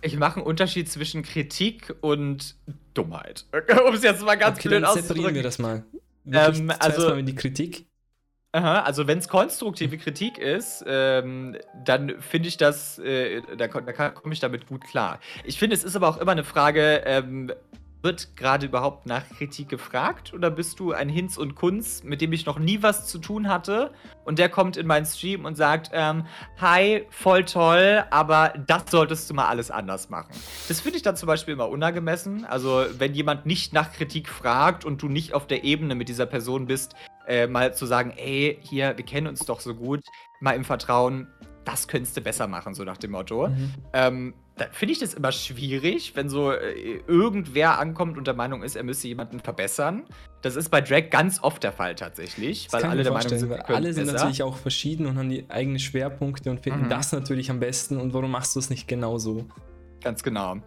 [0.02, 2.56] Ich mache einen Unterschied zwischen Kritik und
[2.94, 3.46] Dummheit.
[3.88, 5.44] Um es jetzt mal ganz okay, blöd dann separieren wir auszudrücken.
[5.44, 5.84] das mal.
[6.26, 7.86] Ähm, also- mal die Kritik.
[8.56, 14.10] Aha, also wenn es konstruktive Kritik ist, ähm, dann finde ich das, äh, da, da
[14.12, 15.20] komme ich damit gut klar.
[15.44, 17.52] Ich finde, es ist aber auch immer eine Frage, ähm,
[18.04, 22.34] wird gerade überhaupt nach Kritik gefragt oder bist du ein Hinz und Kunz, mit dem
[22.34, 23.92] ich noch nie was zu tun hatte
[24.26, 26.26] und der kommt in meinen Stream und sagt, ähm,
[26.60, 30.32] hi, voll toll, aber das solltest du mal alles anders machen.
[30.68, 32.46] Das finde ich dann zum Beispiel immer unangemessen.
[32.46, 36.26] Also wenn jemand nicht nach Kritik fragt und du nicht auf der Ebene mit dieser
[36.26, 36.96] Person bist,
[37.28, 40.02] äh, mal zu sagen, ey, hier, wir kennen uns doch so gut,
[40.42, 41.28] mal im Vertrauen,
[41.66, 43.48] das könntest du besser machen, so nach dem Motto.
[43.48, 43.74] Mhm.
[43.94, 48.62] Ähm, da finde ich das immer schwierig, wenn so äh, irgendwer ankommt und der Meinung
[48.62, 50.04] ist, er müsse jemanden verbessern.
[50.44, 53.52] Das ist bei Drag ganz oft der Fall tatsächlich, Das weil alle der Meinung sind,
[53.52, 54.18] alle sind besser.
[54.18, 56.90] natürlich auch verschieden und haben die eigenen Schwerpunkte und finden Mhm.
[56.90, 59.46] das natürlich am besten und warum machst du es nicht genauso?
[60.04, 60.58] Ganz genau.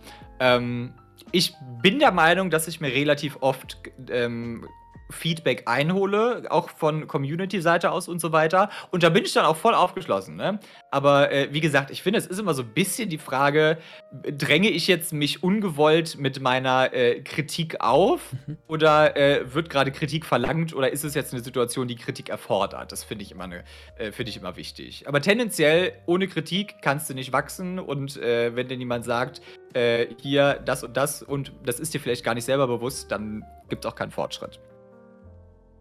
[0.41, 0.93] Ähm,
[1.33, 3.79] ich bin der Meinung, dass ich mir relativ oft
[4.11, 4.67] ähm,
[5.11, 8.71] Feedback einhole, auch von Community-Seite aus und so weiter.
[8.91, 10.37] Und da bin ich dann auch voll aufgeschlossen.
[10.37, 10.59] Ne?
[10.91, 13.79] Aber äh, wie gesagt, ich finde, es ist immer so ein bisschen die Frage,
[14.13, 18.59] dränge ich jetzt mich ungewollt mit meiner äh, Kritik auf mhm.
[18.67, 22.93] oder äh, wird gerade Kritik verlangt oder ist es jetzt eine Situation, die Kritik erfordert?
[22.93, 23.65] Das finde ich, immer ne,
[23.97, 25.07] äh, find ich immer wichtig.
[25.07, 29.41] Aber tendenziell, ohne Kritik kannst du nicht wachsen und äh, wenn dir niemand sagt,
[29.75, 33.45] äh, hier das und das und das ist dir vielleicht gar nicht selber bewusst, dann
[33.69, 34.61] gibt es auch keinen Fortschritt.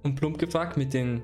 [0.06, 1.24] Und plump gefragt mit den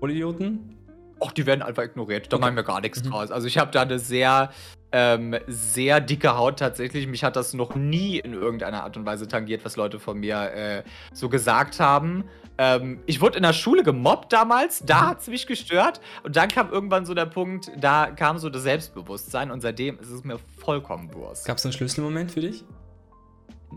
[0.00, 0.74] Vollidioten?
[1.20, 2.32] Och, die werden einfach ignoriert.
[2.32, 2.46] Da okay.
[2.46, 3.10] machen wir gar nichts mhm.
[3.10, 3.30] draus.
[3.30, 4.50] Also ich habe da eine sehr,
[4.92, 7.06] ähm, sehr dicke Haut tatsächlich.
[7.06, 10.40] Mich hat das noch nie in irgendeiner Art und Weise tangiert, was Leute von mir
[10.54, 12.24] äh, so gesagt haben.
[12.56, 15.06] Ähm, ich wurde in der Schule gemobbt damals, da mhm.
[15.08, 16.00] hat es mich gestört.
[16.22, 20.10] Und dann kam irgendwann so der Punkt, da kam so das Selbstbewusstsein und seitdem ist
[20.10, 21.46] es mir vollkommen Wurst.
[21.46, 22.64] Gab es einen Schlüsselmoment für dich?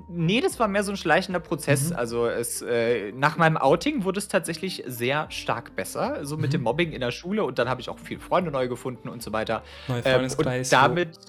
[0.07, 1.89] Nee, das war mehr so ein schleichender Prozess.
[1.89, 1.95] Mhm.
[1.95, 6.51] Also es, äh, nach meinem Outing wurde es tatsächlich sehr stark besser, so mit mhm.
[6.51, 9.21] dem Mobbing in der Schule und dann habe ich auch viele Freunde neu gefunden und
[9.21, 9.63] so weiter.
[9.87, 11.19] Neue ähm, und damit,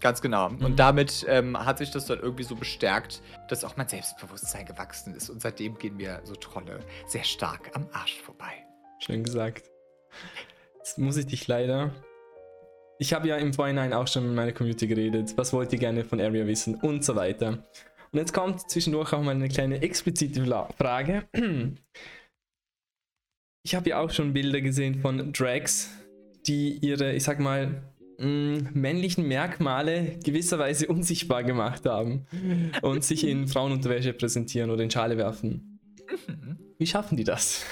[0.00, 0.64] ganz genau, mhm.
[0.64, 5.14] und damit ähm, hat sich das dann irgendwie so bestärkt, dass auch mein Selbstbewusstsein gewachsen
[5.14, 8.52] ist und seitdem gehen mir so Trolle sehr stark am Arsch vorbei.
[8.98, 9.70] Schön gesagt.
[10.78, 11.90] Jetzt muss ich dich leider
[12.98, 15.34] ich habe ja im Vorhinein auch schon mit meiner Community geredet.
[15.36, 17.58] Was wollt ihr gerne von Area wissen und so weiter.
[18.14, 20.44] Und jetzt kommt zwischendurch auch mal eine kleine explizite
[20.78, 21.24] Frage.
[23.64, 25.90] Ich habe ja auch schon Bilder gesehen von Drags,
[26.46, 27.82] die ihre, ich sag mal,
[28.20, 32.26] mm, männlichen Merkmale gewisserweise unsichtbar gemacht haben
[32.82, 35.80] und sich in Frauenunterwäsche präsentieren oder in Schale werfen.
[36.28, 36.58] Mhm.
[36.78, 37.66] Wie schaffen die das?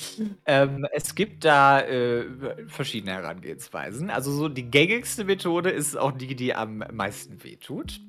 [0.46, 2.24] Ähm, es gibt da äh,
[2.66, 4.10] verschiedene Herangehensweisen.
[4.10, 8.00] Also so die gängigste Methode ist auch die, die am meisten wehtut.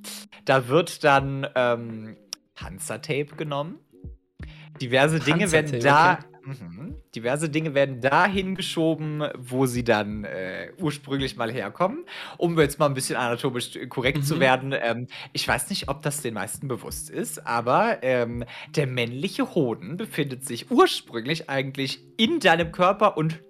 [0.45, 2.17] Da wird dann ähm,
[2.55, 3.79] Panzertape genommen.
[4.81, 6.13] Diverse Dinge werden da.
[6.13, 6.30] Okay.
[6.45, 6.95] Mhm.
[7.15, 12.05] Diverse Dinge werden dahin geschoben, wo sie dann äh, ursprünglich mal herkommen.
[12.37, 14.23] Um jetzt mal ein bisschen anatomisch korrekt mhm.
[14.23, 14.73] zu werden.
[14.79, 18.43] Ähm, ich weiß nicht, ob das den meisten bewusst ist, aber ähm,
[18.75, 23.41] der männliche Hoden befindet sich ursprünglich eigentlich in deinem Körper und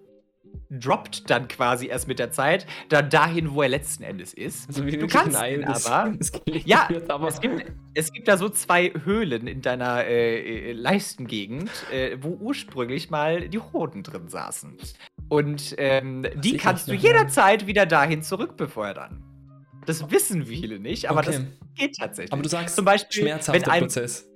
[0.69, 4.67] droppt dann quasi erst mit der Zeit dann dahin, wo er letzten Endes ist.
[4.69, 6.13] Also du kannst ihn aber.
[6.65, 7.27] ja, aber.
[7.27, 12.29] Es, gibt, es gibt da so zwei Höhlen in deiner äh, äh, Leistengegend, äh, wo
[12.29, 14.77] ursprünglich mal die Hoden drin saßen.
[15.29, 19.23] Und ähm, die kannst du jederzeit wieder dahin zurückbefördern.
[19.85, 21.31] Das wissen viele nicht, aber okay.
[21.31, 21.41] das
[21.75, 22.33] geht tatsächlich.
[22.33, 24.30] Aber du sagst zum Beispiel, schmerzhafter wenn ein, Prozess.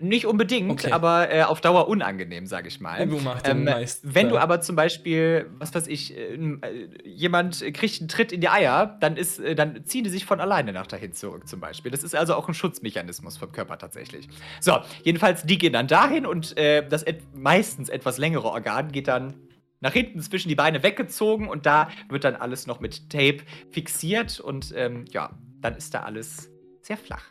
[0.00, 0.92] Nicht unbedingt, okay.
[0.92, 3.10] aber äh, auf Dauer unangenehm, sage ich mal.
[3.10, 7.60] Wo macht ähm, meisten, wenn du aber zum Beispiel, was weiß ich, äh, äh, jemand
[7.74, 10.72] kriegt einen Tritt in die Eier, dann, ist, äh, dann ziehen die sich von alleine
[10.72, 11.90] nach dahin zurück, zum Beispiel.
[11.90, 14.28] Das ist also auch ein Schutzmechanismus vom Körper tatsächlich.
[14.60, 19.08] So, jedenfalls, die gehen dann dahin und äh, das et meistens etwas längere Organ geht
[19.08, 19.34] dann
[19.80, 23.38] nach hinten zwischen die Beine weggezogen und da wird dann alles noch mit Tape
[23.70, 27.24] fixiert und ähm, ja, dann ist da alles sehr flach.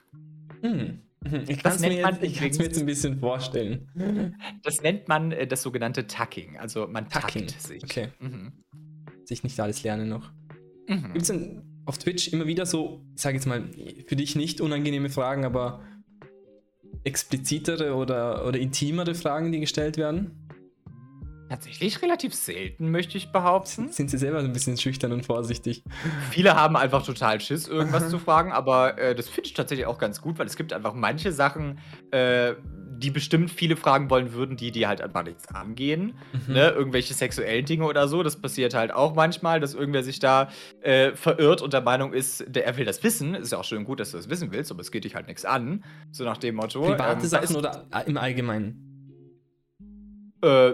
[0.61, 1.01] Hm.
[1.47, 3.87] Ich kann es mir, jetzt, mir jetzt ein bisschen vorstellen.
[4.63, 6.57] Das nennt man äh, das sogenannte Tucking.
[6.57, 7.47] Also man Tucking.
[7.49, 7.83] sich.
[7.83, 8.09] Okay.
[8.19, 8.53] Mhm.
[9.25, 10.31] Sich nicht alles lernen noch.
[10.87, 11.13] Mhm.
[11.13, 13.63] Gibt es denn auf Twitch immer wieder so, ich sage jetzt mal,
[14.07, 15.81] für dich nicht unangenehme Fragen, aber
[17.03, 20.42] explizitere oder, oder intimere Fragen, die gestellt werden?
[21.49, 23.89] Tatsächlich relativ selten, möchte ich behaupten.
[23.89, 25.83] Sind sie selber ein bisschen schüchtern und vorsichtig?
[26.31, 29.97] Viele haben einfach total Schiss, irgendwas zu fragen, aber äh, das finde ich tatsächlich auch
[29.97, 31.79] ganz gut, weil es gibt einfach manche Sachen,
[32.11, 32.53] äh,
[33.03, 36.13] die bestimmt viele fragen wollen würden, die die halt einfach nichts angehen.
[36.47, 36.53] Mhm.
[36.53, 36.69] Ne?
[36.69, 38.23] Irgendwelche sexuellen Dinge oder so.
[38.23, 40.49] Das passiert halt auch manchmal, dass irgendwer sich da
[40.81, 43.35] äh, verirrt und der Meinung ist, der, er will das wissen.
[43.35, 45.27] Ist ja auch schön gut, dass du das wissen willst, aber es geht dich halt
[45.27, 45.83] nichts an.
[46.11, 46.81] So nach dem Motto.
[46.81, 48.89] Private ähm, Sachen oder im Allgemeinen?
[50.41, 50.73] Äh,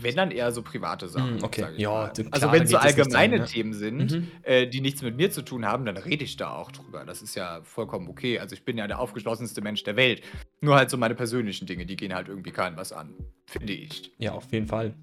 [0.00, 1.38] wenn dann eher so private Sachen.
[1.38, 2.08] Mm, okay, ja.
[2.08, 4.28] Klar, also wenn es so allgemeine sein, Themen sind, mhm.
[4.42, 7.04] äh, die nichts mit mir zu tun haben, dann rede ich da auch drüber.
[7.04, 8.38] Das ist ja vollkommen okay.
[8.38, 10.22] Also ich bin ja der aufgeschlossenste Mensch der Welt.
[10.60, 13.14] Nur halt so meine persönlichen Dinge, die gehen halt irgendwie keinem was an.
[13.46, 14.12] Finde ich.
[14.18, 14.94] Ja, auf jeden Fall.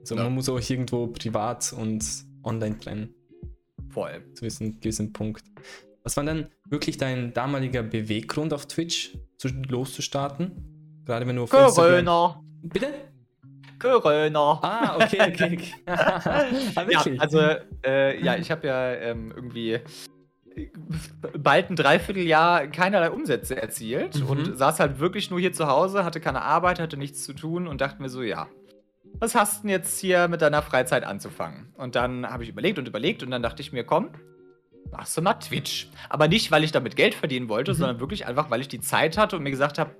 [0.00, 0.24] Also ja.
[0.24, 2.04] man muss auch irgendwo privat und
[2.42, 3.14] online trennen.
[3.90, 4.24] Voll.
[4.34, 5.44] Zu einem gewissen Punkt.
[6.02, 11.02] Was war dann wirklich dein damaliger Beweggrund auf Twitch zu, loszustarten?
[11.06, 12.42] Gerade wenn du auf Corona.
[12.62, 13.13] Bitte?
[13.78, 14.58] Corona.
[14.62, 15.58] Ah, okay, okay.
[15.58, 15.74] okay.
[15.86, 17.40] ah, ja, also,
[17.84, 19.80] äh, ja, ich habe ja ähm, irgendwie
[21.36, 24.28] bald ein Dreivierteljahr keinerlei Umsätze erzielt mhm.
[24.28, 27.66] und saß halt wirklich nur hier zu Hause, hatte keine Arbeit, hatte nichts zu tun
[27.66, 28.48] und dachte mir so, ja,
[29.18, 31.72] was hast du denn jetzt hier mit deiner Freizeit anzufangen?
[31.76, 34.10] Und dann habe ich überlegt und überlegt und dann dachte ich mir, komm,
[34.90, 35.88] machst du mal Twitch.
[36.08, 37.76] Aber nicht, weil ich damit Geld verdienen wollte, mhm.
[37.76, 39.94] sondern wirklich einfach, weil ich die Zeit hatte und mir gesagt habe,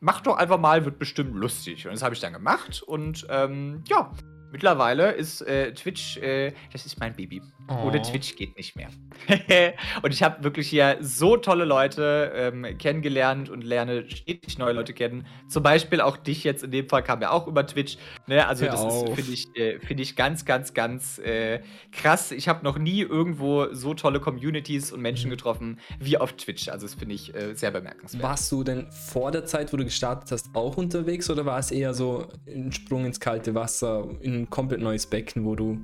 [0.00, 1.86] mach doch einfach mal, wird bestimmt lustig.
[1.86, 4.12] Und das habe ich dann gemacht und ähm, ja,
[4.52, 7.40] Mittlerweile ist äh, Twitch, äh, das ist mein Baby.
[7.70, 7.86] Oh.
[7.86, 8.88] Ohne Twitch geht nicht mehr.
[10.02, 14.92] und ich habe wirklich hier so tolle Leute ähm, kennengelernt und lerne stetig neue Leute
[14.92, 15.24] kennen.
[15.48, 17.96] Zum Beispiel auch dich jetzt in dem Fall kam ja auch über Twitch.
[18.26, 18.44] Ne?
[18.44, 21.60] Also Hör das finde ich, äh, find ich ganz, ganz, ganz äh,
[21.92, 22.32] krass.
[22.32, 26.68] Ich habe noch nie irgendwo so tolle Communities und Menschen getroffen wie auf Twitch.
[26.68, 28.22] Also das finde ich äh, sehr bemerkenswert.
[28.22, 31.70] Warst du denn vor der Zeit, wo du gestartet hast, auch unterwegs oder war es
[31.70, 35.78] eher so ein Sprung ins kalte Wasser in ein komplett neues Becken, wo du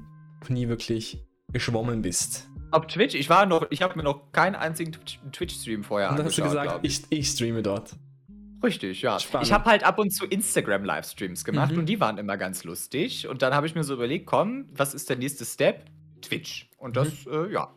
[0.49, 1.25] nie wirklich
[1.57, 2.49] geschwommen bist.
[2.71, 3.14] Auf Twitch?
[3.14, 4.92] Ich war noch, ich habe mir noch keinen einzigen
[5.33, 7.05] Twitch-Stream vorher und dann hast du gesagt, ich.
[7.09, 7.97] Ich, ich streame dort.
[8.62, 9.19] Richtig, ja.
[9.19, 9.47] Spannend.
[9.47, 11.81] Ich habe halt ab und zu Instagram-Livestreams gemacht mhm.
[11.81, 13.29] und die waren immer ganz lustig.
[13.29, 15.85] Und dann habe ich mir so überlegt, komm, was ist der nächste Step?
[16.21, 16.69] Twitch.
[16.79, 17.33] Und das, mhm.
[17.33, 17.73] äh, ja.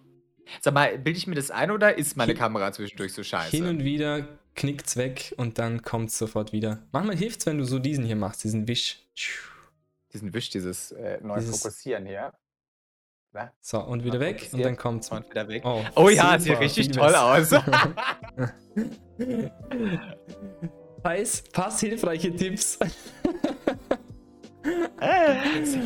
[0.62, 3.56] Sag mal, bilde ich mir das ein oder ist meine Kamera zwischendurch so scheiße?
[3.56, 6.84] Hin und wieder knickt's weg und dann kommt's sofort wieder.
[6.92, 8.98] Manchmal hilft's, wenn du so diesen hier machst, diesen Wisch
[10.13, 12.34] diesen Wisch, dieses äh, neu dieses Fokussieren hier.
[13.62, 15.12] So, und wieder weg und dann kommt es.
[15.12, 15.62] Und wieder weg.
[15.65, 17.52] Oh, oh ja, sieht richtig toll aus.
[21.04, 22.80] Heiß, pass hilfreiche Tipps.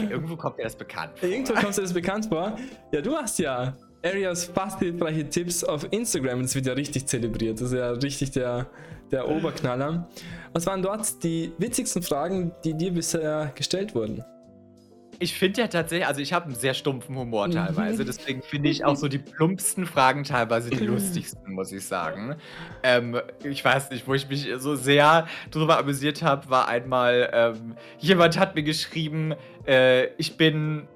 [0.10, 1.30] Irgendwo kommt mir das bekannt vor.
[1.30, 2.58] Irgendwo kommt dir das bekannt vor.
[2.92, 7.62] Ja, du hast ja Areas fast hilfreiche Tipps auf Instagram das wird ja richtig zelebriert.
[7.62, 8.68] Das ist ja richtig der,
[9.12, 10.10] der Oberknaller.
[10.54, 14.24] Was waren dort die witzigsten Fragen, die dir bisher gestellt wurden?
[15.20, 18.84] Ich finde ja tatsächlich, also ich habe einen sehr stumpfen Humor teilweise, deswegen finde ich
[18.84, 22.36] auch so die plumpsten Fragen teilweise die lustigsten, muss ich sagen.
[22.84, 27.76] Ähm, ich weiß nicht, wo ich mich so sehr drüber amüsiert habe, war einmal, ähm,
[28.00, 29.34] jemand hat mir geschrieben,
[29.66, 30.88] äh, ich bin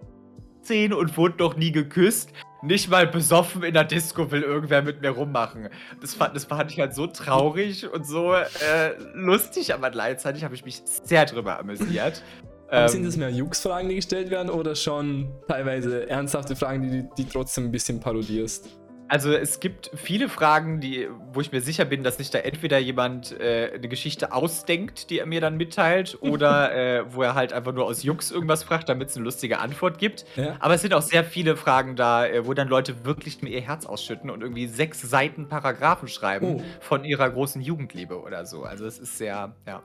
[0.68, 2.34] 10 und wurde noch nie geküsst.
[2.62, 5.70] Nicht mal besoffen in der Disco will irgendwer mit mir rummachen.
[6.02, 10.56] Das fand, das fand ich halt so traurig und so äh, lustig, aber gleichzeitig habe
[10.56, 12.24] ich mich sehr drüber amüsiert.
[12.70, 17.30] Ähm, sind das mehr Jux-Fragen, die gestellt werden oder schon teilweise ernsthafte Fragen, die du
[17.30, 18.70] trotzdem ein bisschen parodierst?
[19.10, 22.78] Also es gibt viele Fragen, die, wo ich mir sicher bin, dass sich da entweder
[22.78, 27.54] jemand äh, eine Geschichte ausdenkt, die er mir dann mitteilt, oder äh, wo er halt
[27.54, 30.26] einfach nur aus Jux irgendwas fragt, damit es eine lustige Antwort gibt.
[30.36, 30.56] Ja.
[30.60, 33.62] Aber es sind auch sehr viele Fragen da, äh, wo dann Leute wirklich mir ihr
[33.62, 36.64] Herz ausschütten und irgendwie sechs Seiten Paragraphen schreiben oh.
[36.82, 38.64] von ihrer großen Jugendliebe oder so.
[38.64, 39.82] Also es ist sehr, ja.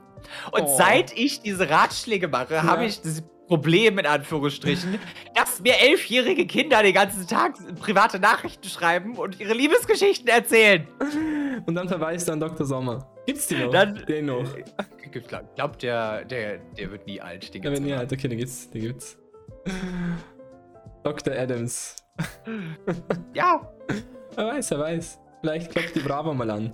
[0.51, 0.77] Und oh.
[0.79, 2.63] seit ich diese Ratschläge mache, ja.
[2.65, 4.99] habe ich das Problem in Anführungsstrichen,
[5.35, 10.87] dass mir elfjährige Kinder den ganzen Tag private Nachrichten schreiben und ihre Liebesgeschichten erzählen.
[11.67, 12.67] Und dann verweist an Dr.
[12.67, 13.07] Sommer.
[13.27, 13.71] Gibt's die noch?
[13.71, 14.57] Dann, den noch.
[15.05, 17.53] Ich glaube, der, der, der wird nie alt.
[17.53, 18.71] Den der wird nie alt, okay, den gibt's.
[18.71, 19.19] Den gibt's.
[21.03, 21.35] Dr.
[21.35, 21.97] Adams.
[23.35, 23.73] Ja.
[24.37, 25.19] Er weiß, er weiß.
[25.41, 26.73] Vielleicht klopft die Bravo mal an.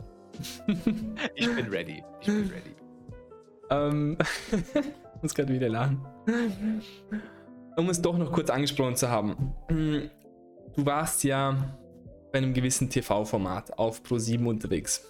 [1.35, 2.03] ich bin ready.
[2.21, 2.75] Ich bin ready.
[3.71, 4.17] Ähm.
[5.23, 6.05] Muss gerade wieder lachen.
[7.77, 9.55] Um es doch noch kurz angesprochen zu haben.
[9.69, 11.57] Du warst ja
[12.33, 15.05] bei einem gewissen TV-Format auf Pro7 unterwegs.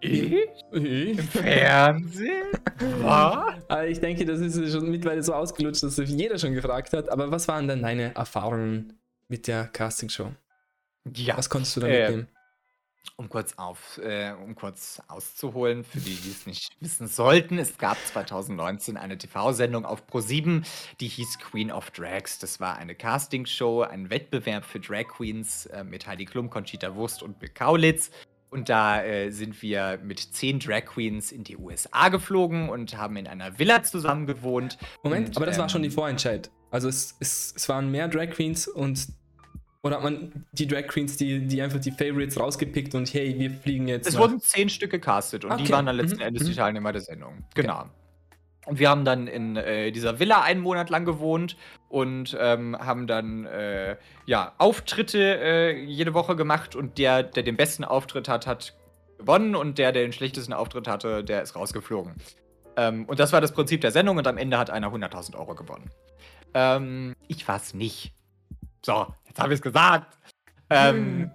[0.00, 0.32] Ich?
[0.72, 1.18] ich?
[1.18, 2.46] Im Fernsehen?
[3.00, 3.54] Was?
[3.68, 7.08] Also ich denke, das ist schon mittlerweile so ausgelutscht, dass sich jeder schon gefragt hat.
[7.08, 10.32] Aber was waren denn deine Erfahrungen mit der Castingshow?
[11.16, 11.38] Ja.
[11.38, 12.28] Was konntest du da äh, mitnehmen?
[13.16, 17.78] Um kurz, auf, äh, um kurz auszuholen, für die, die es nicht wissen sollten, es
[17.78, 20.66] gab 2019 eine TV-Sendung auf Pro7,
[20.98, 22.40] die hieß Queen of Drags.
[22.40, 27.22] Das war eine Castingshow, ein Wettbewerb für Drag Queens äh, mit Heidi Klum, Conchita Wurst
[27.22, 28.10] und Bill Kaulitz.
[28.54, 33.16] Und da äh, sind wir mit zehn Drag Queens in die USA geflogen und haben
[33.16, 34.78] in einer Villa zusammen gewohnt.
[35.02, 36.52] Moment, und, aber das ähm, war schon die ähm, Vorentscheid.
[36.70, 39.08] Also es, es, es waren mehr Drag Queens und
[39.84, 43.50] oder hat man die Drag Queens, die, die einfach die Favorites rausgepickt und hey, wir
[43.50, 44.08] fliegen jetzt.
[44.08, 44.22] Es nach.
[44.22, 45.64] wurden zehn Stück gecastet und okay.
[45.64, 46.22] die waren dann letzten mhm.
[46.22, 46.56] Endes die mhm.
[46.56, 47.44] Teilnehmer der Sendung.
[47.54, 47.80] Genau.
[47.80, 47.90] Okay.
[48.66, 51.58] Und wir haben dann in äh, dieser Villa einen Monat lang gewohnt
[51.90, 57.58] und ähm, haben dann äh, ja, Auftritte äh, jede Woche gemacht und der, der den
[57.58, 58.74] besten Auftritt hat, hat
[59.18, 62.14] gewonnen und der, der den schlechtesten Auftritt hatte, der ist rausgeflogen.
[62.78, 65.54] Ähm, und das war das Prinzip der Sendung und am Ende hat einer 100.000 Euro
[65.54, 65.90] gewonnen.
[66.54, 68.14] Ähm, ich war es nicht.
[68.84, 70.16] So, jetzt habe ich es gesagt.
[70.70, 71.30] Ähm,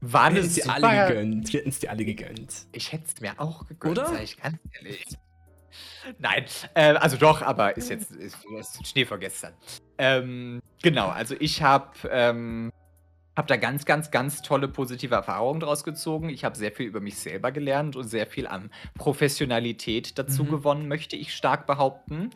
[0.00, 1.52] waren es dir alle gegönnt.
[1.52, 2.66] Wir hätten es dir alle gegönnt.
[2.72, 4.08] Ich hätte es mir auch gegönnt, Oder?
[4.08, 5.04] sag ich ganz ehrlich.
[6.18, 9.52] Nein, äh, also doch, aber ist jetzt ist, ist Schnee vor gestern.
[9.98, 12.72] Ähm, genau, also ich habe ähm,
[13.36, 16.30] hab da ganz, ganz, ganz tolle positive Erfahrungen draus gezogen.
[16.30, 20.50] Ich habe sehr viel über mich selber gelernt und sehr viel an Professionalität dazu mhm.
[20.50, 22.30] gewonnen, möchte ich stark behaupten.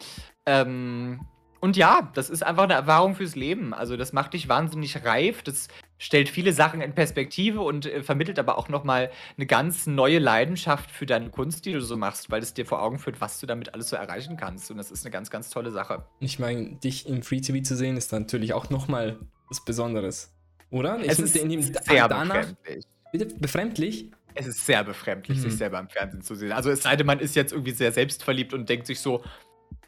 [0.47, 1.27] Ähm,
[1.67, 3.75] Und ja, das ist einfach eine Erfahrung fürs Leben.
[3.75, 5.43] Also, das macht dich wahnsinnig reif.
[5.43, 5.67] Das
[5.99, 10.93] stellt viele Sachen in Perspektive und äh, vermittelt aber auch nochmal eine ganz neue Leidenschaft
[10.93, 13.47] für deine Kunst, die du so machst, weil es dir vor Augen führt, was du
[13.49, 14.71] damit alles so erreichen kannst.
[14.71, 16.05] Und das ist eine ganz, ganz tolle Sache.
[16.21, 19.19] Ich meine, dich im Free TV zu sehen, ist natürlich auch nochmal
[19.49, 20.33] was Besonderes.
[20.71, 21.01] Oder?
[21.01, 22.85] Ich es ist in dem, sehr danach, befremdlich.
[23.11, 24.13] Bitte befremdlich?
[24.37, 25.43] Es ist sehr befremdlich, mhm.
[25.43, 26.53] sich selber im Fernsehen zu sehen.
[26.53, 29.25] Also es sei denn, man ist jetzt irgendwie sehr selbstverliebt und denkt sich so,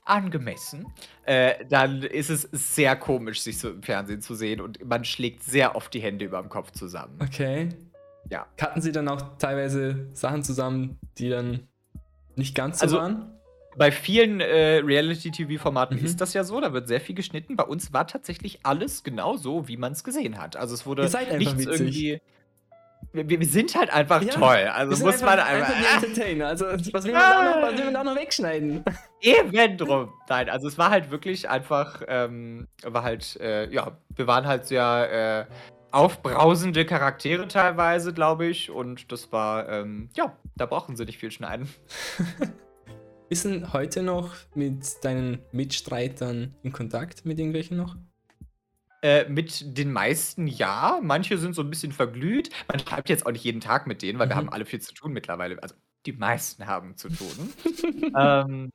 [0.09, 0.86] angemessen,
[1.24, 5.42] äh, dann ist es sehr komisch, sich so im Fernsehen zu sehen und man schlägt
[5.42, 7.18] sehr oft die Hände über dem Kopf zusammen.
[7.22, 7.68] Okay.
[8.30, 8.46] Ja.
[8.61, 11.68] Hatten Sie dann auch teilweise Sachen zusammen, die dann
[12.36, 13.32] nicht ganz so also, waren?
[13.76, 16.04] Bei vielen äh, Reality-TV-Formaten mhm.
[16.04, 17.56] ist das ja so, da wird sehr viel geschnitten.
[17.56, 20.56] Bei uns war tatsächlich alles genau so, wie man es gesehen hat.
[20.56, 21.80] Also es wurde nichts witzig.
[21.80, 22.20] irgendwie
[23.12, 24.68] wir, wir, sind halt einfach ja, toll.
[24.72, 25.68] Also muss man einfach.
[25.68, 26.46] einfach Entertainer.
[26.48, 28.84] Also, was will, man da noch, was will man da noch wegschneiden?
[29.20, 30.12] Eben drum.
[30.28, 34.66] Nein, also es war halt wirklich einfach, ähm, war halt, äh, ja, wir waren halt
[34.66, 35.54] sehr äh,
[35.90, 38.70] aufbrausende Charaktere teilweise, glaube ich.
[38.70, 41.68] Und das war, ähm, ja, da brauchen sie nicht viel schneiden.
[43.28, 47.96] Bist du heute noch mit deinen Mitstreitern in Kontakt mit irgendwelchen noch?
[49.03, 50.99] Äh, mit den meisten ja.
[51.03, 52.51] Manche sind so ein bisschen verglüht.
[52.66, 54.40] Man schreibt jetzt auch nicht jeden Tag mit denen, weil wir mhm.
[54.40, 55.62] haben alle viel zu tun mittlerweile.
[55.62, 55.74] Also
[56.07, 57.53] die meisten haben zu tun.
[58.18, 58.70] ähm,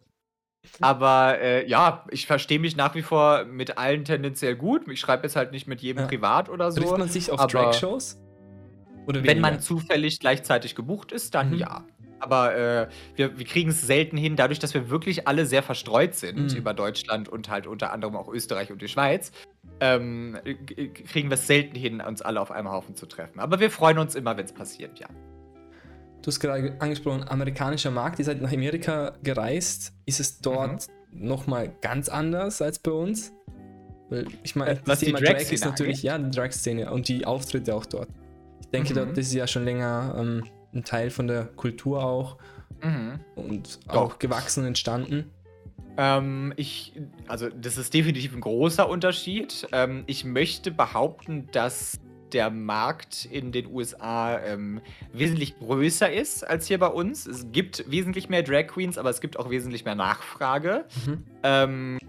[0.79, 4.87] aber äh, ja, ich verstehe mich nach wie vor mit allen tendenziell gut.
[4.87, 6.07] Ich schreibe jetzt halt nicht mit jedem Ja.
[6.07, 6.79] privat oder so.
[6.81, 8.17] Trifft man sich auf Drag-Shows?
[9.05, 11.57] Wenn man zufällig gleichzeitig gebucht ist, dann Mhm.
[11.57, 11.85] ja.
[12.19, 16.15] Aber äh, wir, wir kriegen es selten hin, dadurch, dass wir wirklich alle sehr verstreut
[16.15, 16.57] sind Mhm.
[16.57, 19.33] über Deutschland und halt unter anderem auch Österreich und die Schweiz,
[19.79, 20.37] ähm,
[21.07, 23.39] kriegen wir es selten hin, uns alle auf einem Haufen zu treffen.
[23.39, 25.07] Aber wir freuen uns immer, wenn es passiert, ja.
[26.21, 28.17] Du hast gerade angesprochen, amerikanischer Markt.
[28.17, 29.93] Ihr seid nach Amerika gereist.
[30.05, 31.27] Ist es dort mhm.
[31.27, 33.33] nochmal ganz anders als bei uns?
[34.09, 36.23] Weil ich meine, äh, das Thema Drag, Drag ist natürlich, angeht?
[36.23, 38.07] ja, die Drag-Szene und die Auftritte auch dort.
[38.61, 38.97] Ich denke, mhm.
[38.97, 42.37] dort das ist ja schon länger ähm, ein Teil von der Kultur auch
[42.81, 43.19] mhm.
[43.35, 44.19] und auch Doch.
[44.19, 45.29] gewachsen und entstanden.
[45.97, 46.93] Ähm, ich,
[47.27, 49.67] also das ist definitiv ein großer Unterschied.
[49.71, 51.99] Ähm, ich möchte behaupten, dass
[52.33, 54.81] der Markt in den USA ähm,
[55.11, 57.27] wesentlich größer ist als hier bei uns.
[57.27, 60.85] Es gibt wesentlich mehr Drag Queens, aber es gibt auch wesentlich mehr Nachfrage.
[61.05, 61.23] Mhm.
[61.43, 61.99] Ähm,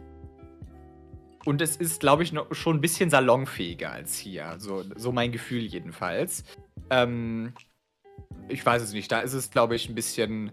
[1.44, 4.54] und es ist, glaube ich, noch schon ein bisschen salonfähiger als hier.
[4.58, 6.44] So, so mein Gefühl jedenfalls.
[6.88, 7.52] Ähm,
[8.48, 9.12] ich weiß es nicht.
[9.12, 10.52] Da ist es, glaube ich, ein bisschen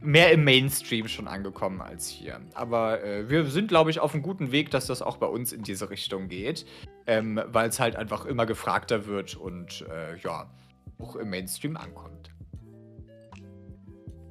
[0.00, 2.40] mehr im Mainstream schon angekommen als hier.
[2.54, 5.52] Aber äh, wir sind, glaube ich, auf einem guten Weg, dass das auch bei uns
[5.52, 6.66] in diese Richtung geht,
[7.06, 10.50] ähm, weil es halt einfach immer gefragter wird und äh, ja,
[10.98, 12.30] auch im Mainstream ankommt.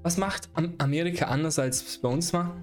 [0.04, 2.56] Was macht Amerika anders als es bei uns war?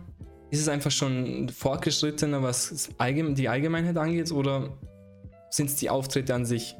[0.51, 4.79] Ist es einfach schon fortgeschrittener, was die Allgemeinheit angeht, oder
[5.51, 6.75] sind es die Auftritte an sich?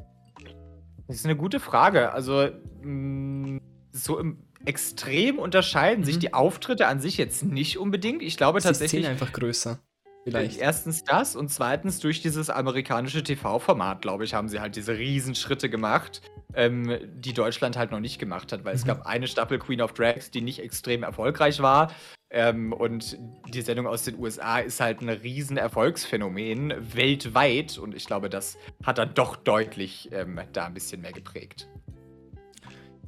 [1.07, 2.11] Das ist eine gute Frage.
[2.13, 2.49] Also,
[2.81, 3.57] mm,
[3.91, 6.05] so im extrem unterscheiden mhm.
[6.05, 8.21] sich die Auftritte an sich jetzt nicht unbedingt.
[8.21, 9.03] Ich glaube ist tatsächlich.
[9.03, 9.79] Die einfach größer.
[10.25, 10.57] Vielleicht.
[10.57, 15.69] Erstens das und zweitens durch dieses amerikanische TV-Format, glaube ich, haben sie halt diese Riesenschritte
[15.69, 16.23] gemacht,
[16.55, 18.79] ähm, die Deutschland halt noch nicht gemacht hat, weil mhm.
[18.79, 21.91] es gab eine Staffel Queen of Drags, die nicht extrem erfolgreich war.
[22.31, 23.19] Ähm, und
[23.53, 28.57] die Sendung aus den USA ist halt ein riesen Erfolgsphänomen weltweit und ich glaube, das
[28.83, 31.69] hat dann doch deutlich ähm, da ein bisschen mehr geprägt.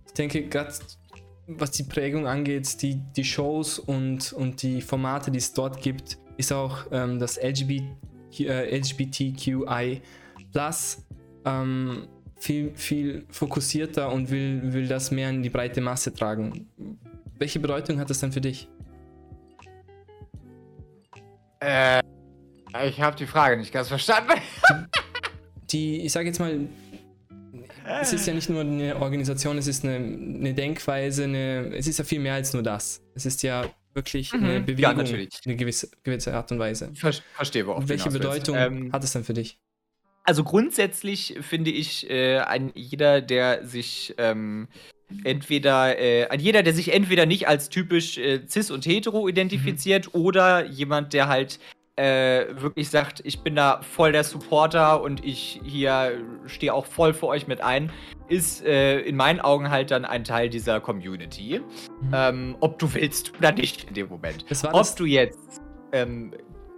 [0.06, 0.72] Ich denke, gerade
[1.48, 6.18] was die Prägung angeht, die, die Shows und, und die Formate, die es dort gibt,
[6.36, 7.84] ist auch ähm, das LGBT,
[8.40, 10.02] äh, LGBTQI
[10.52, 11.06] Plus
[11.46, 16.68] ähm, viel, viel fokussierter und will, will das mehr in die breite Masse tragen.
[17.38, 18.68] Welche Bedeutung hat das denn für dich?
[21.60, 22.02] Äh,
[22.86, 24.34] ich habe die Frage nicht ganz verstanden.
[25.72, 26.68] die, ich sage jetzt mal,
[27.88, 32.00] es ist ja nicht nur eine Organisation, es ist eine, eine Denkweise, eine, es ist
[32.00, 33.02] ja viel mehr als nur das.
[33.16, 34.44] Es ist ja wirklich mhm.
[34.44, 35.40] eine Bewegung, ja, natürlich.
[35.46, 36.92] eine gewisse, gewisse Art und Weise.
[36.96, 39.60] Ver verstehe, worauf Welche Bedeutung ähm, hat es denn für dich?
[40.24, 44.68] Also grundsätzlich finde ich, äh, ein jeder, der sich ähm,
[45.24, 50.22] entweder, äh, jeder, der sich entweder nicht als typisch äh, cis und hetero identifiziert mhm.
[50.22, 51.60] oder jemand, der halt
[51.98, 57.14] äh, wirklich sagt, ich bin da voll der Supporter und ich hier stehe auch voll
[57.14, 57.92] für euch mit ein,
[58.30, 61.60] ist äh, in meinen Augen halt dann ein Teil dieser Community.
[62.02, 62.12] Mhm.
[62.14, 64.46] Ähm, ob du willst oder nicht in dem Moment.
[64.72, 66.34] ob du jetzt ähm,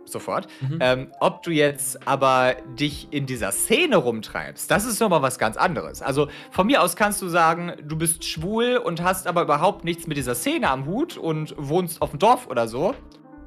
[0.06, 0.48] sofort.
[0.62, 0.80] Mhm.
[0.82, 5.58] Ähm, ob du jetzt aber dich in dieser Szene rumtreibst, das ist nochmal was ganz
[5.58, 6.02] anderes.
[6.02, 10.08] Also von mir aus kannst du sagen, du bist schwul und hast aber überhaupt nichts
[10.08, 12.96] mit dieser Szene am Hut und wohnst auf dem Dorf oder so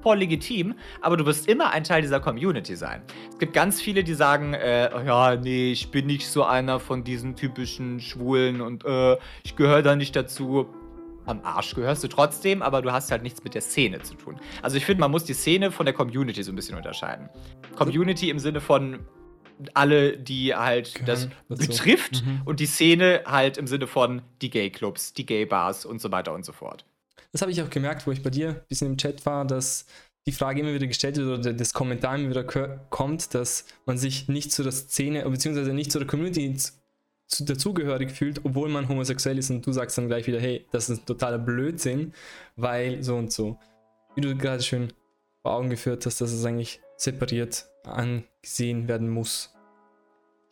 [0.02, 3.02] voll legitim, aber du wirst immer ein Teil dieser Community sein.
[3.30, 7.04] Es gibt ganz viele, die sagen, äh, ja, nee, ich bin nicht so einer von
[7.04, 10.66] diesen typischen Schwulen und äh, ich gehöre da nicht dazu.
[11.24, 14.40] Am Arsch gehörst du trotzdem, aber du hast halt nichts mit der Szene zu tun.
[14.60, 17.28] Also ich finde, man muss die Szene von der Community so ein bisschen unterscheiden.
[17.76, 19.06] Community im Sinne von
[19.74, 22.42] alle, die halt Gehören das betrifft mhm.
[22.44, 26.44] und die Szene halt im Sinne von die Gay-Clubs, die Gay-Bars und so weiter und
[26.44, 26.84] so fort.
[27.32, 29.86] Das habe ich auch gemerkt, wo ich bei dir ein bisschen im Chat war, dass
[30.26, 34.28] die Frage immer wieder gestellt wird oder das Kommentar immer wieder kommt, dass man sich
[34.28, 36.54] nicht zu der Szene beziehungsweise nicht zu der Community
[37.26, 40.90] zu, dazugehörig fühlt, obwohl man homosexuell ist und du sagst dann gleich wieder, hey, das
[40.90, 42.12] ist ein totaler Blödsinn,
[42.56, 43.58] weil so und so.
[44.14, 44.92] Wie du gerade schön
[45.40, 49.51] vor Augen geführt hast, dass es eigentlich separiert angesehen werden muss.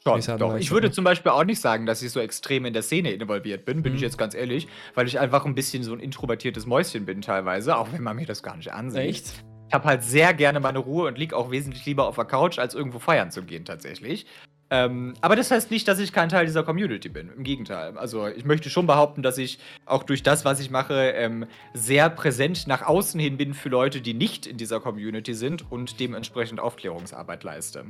[0.03, 0.57] Schon, doch.
[0.57, 3.67] Ich würde zum Beispiel auch nicht sagen, dass ich so extrem in der Szene involviert
[3.67, 3.97] bin, bin mhm.
[3.97, 7.77] ich jetzt ganz ehrlich, weil ich einfach ein bisschen so ein introvertiertes Mäuschen bin teilweise,
[7.77, 9.01] auch wenn man mir das gar nicht ansieht.
[9.01, 9.45] Echt?
[9.69, 12.59] Ich habe halt sehr gerne meine Ruhe und liege auch wesentlich lieber auf der Couch,
[12.59, 14.27] als irgendwo feiern zu gehen tatsächlich.
[14.71, 17.31] Ähm, aber das heißt nicht, dass ich kein Teil dieser Community bin.
[17.37, 17.99] Im Gegenteil.
[17.99, 22.09] Also ich möchte schon behaupten, dass ich auch durch das, was ich mache, ähm, sehr
[22.09, 26.61] präsent nach außen hin bin für Leute, die nicht in dieser Community sind und dementsprechend
[26.61, 27.87] Aufklärungsarbeit leiste.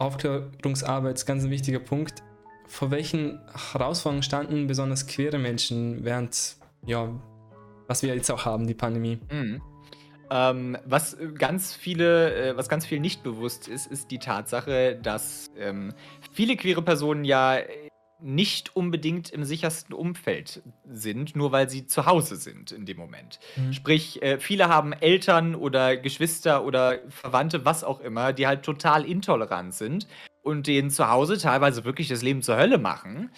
[0.00, 2.22] Aufklärungsarbeit ist ganz ein wichtiger Punkt.
[2.66, 3.40] Vor welchen
[3.72, 7.10] Herausforderungen standen besonders queere Menschen während, ja,
[7.86, 9.18] was wir jetzt auch haben, die Pandemie?
[9.30, 9.60] Mhm.
[10.32, 15.50] Ähm, was ganz viele, äh, was ganz viel nicht bewusst ist, ist die Tatsache, dass
[15.58, 15.92] ähm,
[16.32, 17.58] viele queere Personen ja
[18.22, 23.38] nicht unbedingt im sichersten Umfeld sind, nur weil sie zu Hause sind in dem Moment.
[23.56, 23.72] Mhm.
[23.72, 29.04] Sprich, äh, viele haben Eltern oder Geschwister oder Verwandte, was auch immer, die halt total
[29.04, 30.06] intolerant sind
[30.42, 33.30] und denen zu Hause teilweise wirklich das Leben zur Hölle machen,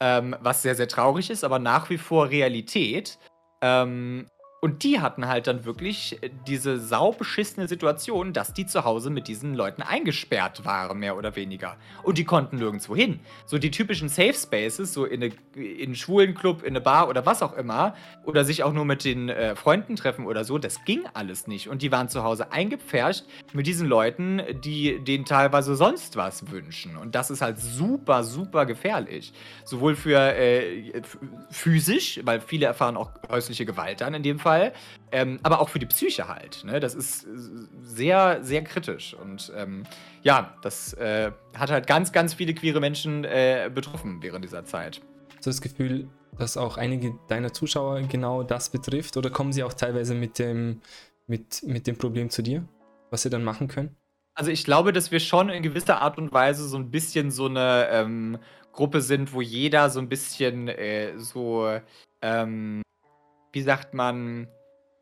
[0.00, 3.18] ähm, was sehr, sehr traurig ist, aber nach wie vor Realität.
[3.62, 4.26] Ähm,
[4.60, 9.26] und die hatten halt dann wirklich äh, diese saubeschissene Situation, dass die zu Hause mit
[9.26, 11.76] diesen Leuten eingesperrt waren, mehr oder weniger.
[12.02, 13.20] Und die konnten nirgendwo hin.
[13.46, 17.08] So die typischen Safe Spaces, so in, eine, in einen schwulen Club, in eine Bar
[17.08, 17.94] oder was auch immer,
[18.24, 21.68] oder sich auch nur mit den äh, Freunden treffen oder so, das ging alles nicht.
[21.68, 26.98] Und die waren zu Hause eingepfercht mit diesen Leuten, die denen teilweise sonst was wünschen.
[26.98, 29.32] Und das ist halt super, super gefährlich.
[29.64, 31.00] Sowohl für äh,
[31.50, 34.72] physisch, weil viele erfahren auch häusliche Gewalt dann in dem Fall Fall.
[35.12, 36.64] Ähm, aber auch für die Psyche halt.
[36.64, 36.80] Ne?
[36.80, 37.26] Das ist
[37.82, 39.14] sehr, sehr kritisch.
[39.14, 39.84] Und ähm,
[40.22, 45.00] ja, das äh, hat halt ganz, ganz viele queere Menschen äh, betroffen während dieser Zeit.
[45.36, 49.16] Hast du das Gefühl, dass auch einige deiner Zuschauer genau das betrifft?
[49.16, 50.80] Oder kommen sie auch teilweise mit dem,
[51.26, 52.64] mit, mit dem Problem zu dir,
[53.10, 53.96] was sie dann machen können?
[54.34, 57.46] Also ich glaube, dass wir schon in gewisser Art und Weise so ein bisschen so
[57.46, 58.38] eine ähm,
[58.72, 61.68] Gruppe sind, wo jeder so ein bisschen äh, so
[62.22, 62.82] ähm,
[63.52, 64.48] wie sagt man,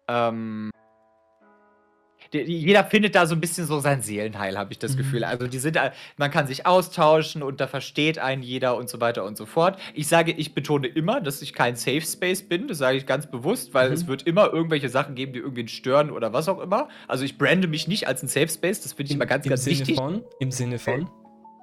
[0.08, 0.70] ähm,
[2.30, 4.98] jeder findet da so ein bisschen so sein Seelenheil, habe ich das mhm.
[4.98, 5.24] Gefühl.
[5.24, 5.78] Also die sind,
[6.16, 9.78] man kann sich austauschen und da versteht einen jeder und so weiter und so fort.
[9.94, 12.68] Ich sage, ich betone immer, dass ich kein Safe Space bin.
[12.68, 13.94] Das sage ich ganz bewusst, weil mhm.
[13.94, 16.88] es wird immer irgendwelche Sachen geben, die irgendwen stören oder was auch immer.
[17.06, 18.82] Also ich brande mich nicht als ein Safe Space.
[18.82, 19.96] Das finde ich immer ganz, Im ganz Sinne wichtig.
[19.96, 21.08] Von, Im Sinne von?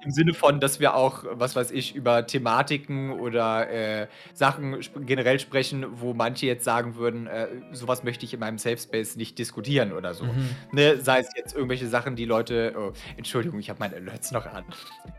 [0.06, 5.40] Im Sinne von, dass wir auch, was weiß ich, über Thematiken oder äh, Sachen generell
[5.40, 9.36] sprechen, wo manche jetzt sagen würden, äh, sowas möchte ich in meinem Safe Space nicht
[9.36, 10.24] diskutieren oder so.
[10.24, 10.50] Mhm.
[10.70, 10.98] Ne?
[11.00, 14.64] Sei es jetzt irgendwelche Sachen, die Leute, oh, Entschuldigung, ich habe meine Alerts noch an.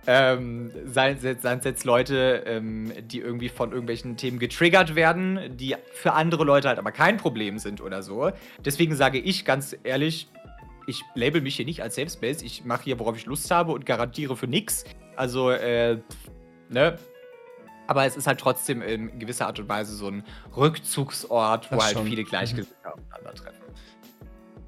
[0.08, 6.14] Ähm, seien es jetzt Leute, ähm, die irgendwie von irgendwelchen Themen getriggert werden, die für
[6.14, 8.32] andere Leute halt aber kein Problem sind oder so.
[8.64, 10.30] Deswegen sage ich ganz ehrlich,
[10.88, 12.42] ich label mich hier nicht als Safe Space.
[12.42, 14.86] Ich mache hier, worauf ich Lust habe und garantiere für nichts.
[15.16, 16.00] Also, äh,
[16.70, 16.98] ne?
[17.88, 20.24] Aber es ist halt trotzdem in gewisser Art und Weise so ein
[20.56, 22.08] Rückzugsort, wo halt schon.
[22.08, 22.92] viele Gleichgesinnte mhm.
[22.92, 23.62] aufeinandertreffen.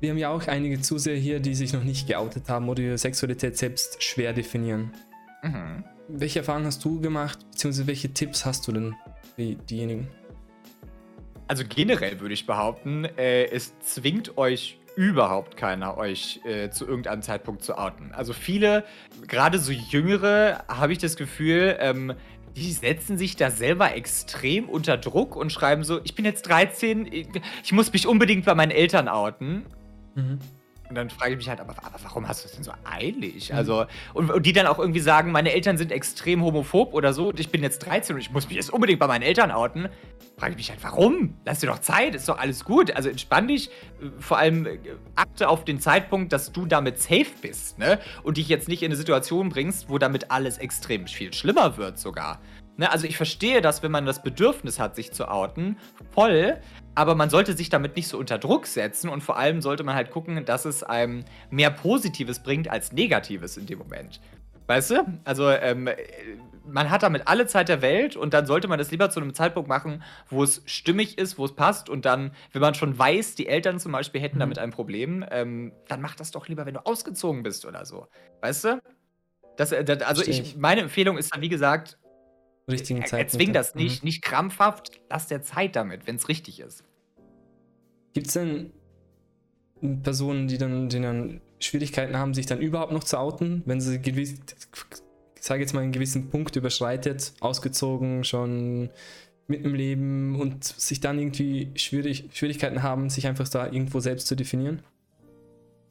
[0.02, 2.98] Wir haben ja auch einige Zuseher hier, die sich noch nicht geoutet haben oder ihre
[2.98, 4.94] Sexualität selbst schwer definieren.
[5.44, 5.84] Mhm.
[6.10, 8.96] Welche Erfahrungen hast du gemacht, beziehungsweise welche Tipps hast du denn
[9.36, 10.08] für diejenigen?
[11.48, 17.22] Also generell würde ich behaupten, äh, es zwingt euch überhaupt keiner, euch äh, zu irgendeinem
[17.22, 18.12] Zeitpunkt zu outen.
[18.12, 18.84] Also viele,
[19.30, 22.16] gerade so Jüngere, habe ich das Gefühl, ähm,
[22.58, 27.06] die setzen sich da selber extrem unter Druck und schreiben so, ich bin jetzt 13,
[27.14, 29.68] ich muss mich unbedingt bei meinen Eltern outen.
[30.16, 30.40] Mhm.
[30.90, 33.52] Und dann frage ich mich halt, aber, aber warum hast du das denn so eilig?
[33.52, 33.58] Mhm.
[33.58, 33.86] Also,
[34.16, 37.40] und, und, die dann auch irgendwie sagen, meine Eltern sind extrem homophob oder so und
[37.40, 39.88] ich bin jetzt 13 und ich muss mich jetzt unbedingt bei meinen Eltern outen.
[40.38, 41.36] Frage ich mich halt, warum?
[41.46, 42.96] Lass dir doch Zeit, ist doch alles gut.
[42.96, 43.70] Also entspann dich,
[44.20, 44.80] vor allem äh,
[45.16, 48.00] achte auf den Zeitpunkt, dass du damit safe bist, ne?
[48.24, 52.00] Und dich jetzt nicht in eine Situation bringst, wo damit alles extrem viel schlimmer wird
[52.00, 52.40] sogar.
[52.80, 55.76] Ne, also ich verstehe das, wenn man das Bedürfnis hat, sich zu outen,
[56.12, 56.62] voll,
[56.96, 59.96] aber man sollte sich damit nicht so unter Druck setzen und vor allem sollte man
[59.96, 64.22] halt gucken, dass es einem mehr Positives bringt als Negatives in dem Moment.
[64.68, 65.06] Weißt du?
[65.26, 65.90] Also, ähm,
[66.66, 69.34] man hat damit alle Zeit der Welt und dann sollte man das lieber zu einem
[69.34, 73.36] Zeitpunkt machen, wo es stimmig ist, wo es passt und dann, wenn man schon weiß,
[73.36, 74.40] die Eltern zum Beispiel hätten mhm.
[74.40, 78.08] damit ein Problem, ähm, dann mach das doch lieber, wenn du ausgezogen bist oder so.
[78.40, 78.82] Weißt du?
[79.58, 82.00] Das, äh, das, also ich, meine Empfehlung ist dann, wie gesagt,
[82.70, 83.20] richtigen Zeit.
[83.20, 84.08] Erzwing das nicht, mhm.
[84.08, 86.84] nicht krampfhaft, lass der Zeit damit, wenn es richtig ist.
[88.14, 88.72] Gibt es denn
[90.04, 94.02] Personen, die dann, die dann Schwierigkeiten haben, sich dann überhaupt noch zu outen, wenn sie
[94.02, 94.36] gewiss,
[95.36, 98.90] ich sage jetzt mal einen gewissen Punkt überschreitet, ausgezogen, schon
[99.48, 104.28] mit dem Leben und sich dann irgendwie schwierig, Schwierigkeiten haben, sich einfach da irgendwo selbst
[104.28, 104.84] zu definieren?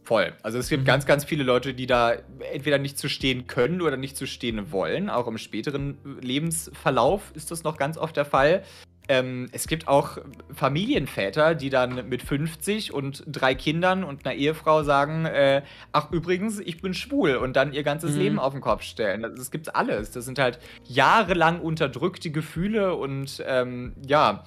[0.08, 0.32] Voll.
[0.42, 0.86] Also es gibt mhm.
[0.86, 2.14] ganz, ganz viele Leute, die da
[2.50, 5.10] entweder nicht zu stehen können oder nicht zu stehen wollen.
[5.10, 8.62] Auch im späteren Lebensverlauf ist das noch ganz oft der Fall.
[9.10, 10.16] Ähm, es gibt auch
[10.50, 15.60] Familienväter, die dann mit 50 und drei Kindern und einer Ehefrau sagen, äh,
[15.92, 18.18] ach übrigens, ich bin schwul und dann ihr ganzes mhm.
[18.18, 19.20] Leben auf den Kopf stellen.
[19.20, 20.10] Das, das gibt's alles.
[20.10, 24.46] Das sind halt jahrelang unterdrückte Gefühle und ähm, ja,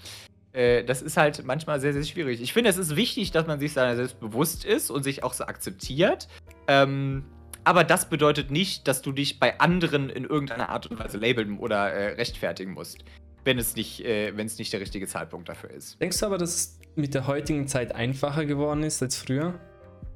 [0.53, 2.41] äh, das ist halt manchmal sehr, sehr schwierig.
[2.41, 5.33] Ich finde, es ist wichtig, dass man sich seiner selbst bewusst ist und sich auch
[5.33, 6.27] so akzeptiert.
[6.67, 7.23] Ähm,
[7.63, 11.59] aber das bedeutet nicht, dass du dich bei anderen in irgendeiner Art und Weise labeln
[11.59, 13.03] oder äh, rechtfertigen musst
[13.43, 15.99] wenn es nicht, äh, wenn es nicht der richtige Zeitpunkt dafür ist.
[15.99, 19.59] Denkst du aber, dass es mit der heutigen Zeit einfacher geworden ist als früher?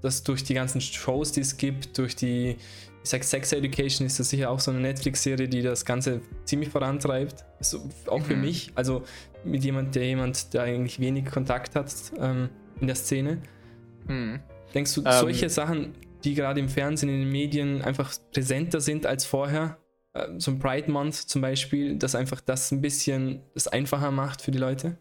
[0.01, 2.57] Dass durch die ganzen Shows, die es gibt, durch die,
[3.03, 6.69] ich sag Sex Education ist das sicher auch so eine Netflix-Serie, die das Ganze ziemlich
[6.69, 7.45] vorantreibt.
[7.57, 8.41] Also auch für mhm.
[8.41, 9.03] mich, also
[9.45, 13.41] mit jemand, der jemand, der eigentlich wenig Kontakt hat ähm, in der Szene.
[14.07, 14.39] Mhm.
[14.73, 15.93] Denkst du, ähm, solche Sachen,
[16.23, 19.77] die gerade im Fernsehen, in den Medien einfach präsenter sind als vorher,
[20.13, 24.41] ähm, so ein Pride Month zum Beispiel, das einfach das ein bisschen das einfacher macht
[24.41, 24.97] für die Leute?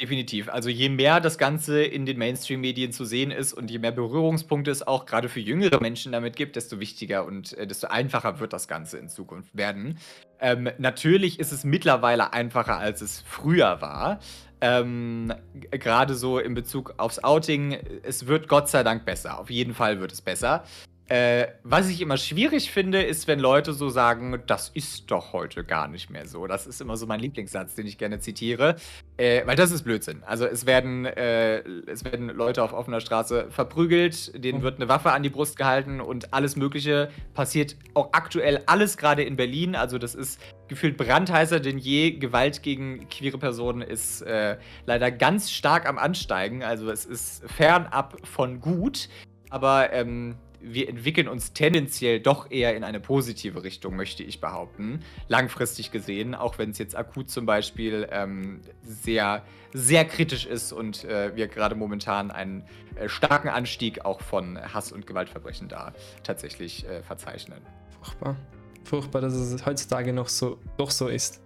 [0.00, 0.48] Definitiv.
[0.48, 4.70] Also je mehr das Ganze in den Mainstream-Medien zu sehen ist und je mehr Berührungspunkte
[4.70, 8.52] es auch gerade für jüngere Menschen damit gibt, desto wichtiger und äh, desto einfacher wird
[8.52, 9.98] das Ganze in Zukunft werden.
[10.44, 14.18] Ähm, natürlich ist es mittlerweile einfacher, als es früher war.
[14.60, 15.32] Ähm,
[15.70, 19.38] gerade so in Bezug aufs Outing, es wird Gott sei Dank besser.
[19.38, 20.64] Auf jeden Fall wird es besser.
[21.08, 25.62] Äh, was ich immer schwierig finde, ist, wenn Leute so sagen, das ist doch heute
[25.62, 26.46] gar nicht mehr so.
[26.46, 28.76] Das ist immer so mein Lieblingssatz, den ich gerne zitiere.
[29.18, 30.22] Äh, weil das ist Blödsinn.
[30.24, 35.12] Also es werden, äh, es werden Leute auf offener Straße verprügelt, denen wird eine Waffe
[35.12, 39.76] an die Brust gehalten und alles Mögliche passiert auch aktuell alles gerade in Berlin.
[39.76, 42.12] Also das ist gefühlt brandheißer denn je.
[42.12, 46.62] Gewalt gegen queere Personen ist äh, leider ganz stark am Ansteigen.
[46.62, 49.10] Also es ist fernab von gut.
[49.50, 55.00] Aber ähm, wir entwickeln uns tendenziell doch eher in eine positive Richtung, möchte ich behaupten.
[55.28, 59.42] Langfristig gesehen, auch wenn es jetzt akut zum Beispiel ähm, sehr,
[59.72, 62.64] sehr kritisch ist und äh, wir gerade momentan einen
[62.96, 65.92] äh, starken Anstieg auch von Hass- und Gewaltverbrechen da
[66.22, 67.60] tatsächlich äh, verzeichnen.
[68.00, 68.36] Furchtbar.
[68.84, 71.40] Furchtbar, dass es heutzutage noch so, doch so ist.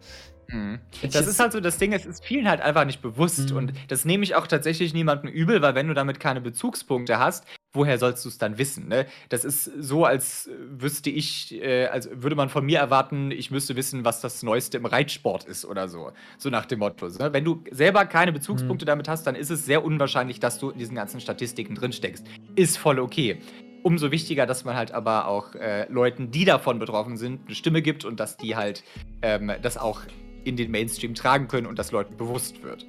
[0.50, 0.78] Mhm.
[1.12, 3.50] Das ist halt so das Ding, es ist vielen halt einfach nicht bewusst.
[3.50, 3.56] Mhm.
[3.56, 7.44] Und das nehme ich auch tatsächlich niemandem übel, weil wenn du damit keine Bezugspunkte hast,
[7.72, 8.88] woher sollst du es dann wissen?
[8.88, 9.06] Ne?
[9.28, 13.76] Das ist so, als wüsste ich, äh, als würde man von mir erwarten, ich müsste
[13.76, 16.12] wissen, was das Neueste im Reitsport ist oder so.
[16.38, 17.08] So nach dem Motto.
[17.08, 17.32] Ne?
[17.32, 18.88] Wenn du selber keine Bezugspunkte mhm.
[18.88, 22.26] damit hast, dann ist es sehr unwahrscheinlich, dass du in diesen ganzen Statistiken drinsteckst.
[22.54, 23.40] Ist voll okay.
[23.82, 27.82] Umso wichtiger, dass man halt aber auch äh, Leuten, die davon betroffen sind, eine Stimme
[27.82, 28.82] gibt und dass die halt
[29.22, 30.00] ähm, das auch
[30.44, 32.86] in den Mainstream tragen können und das Leuten bewusst wird.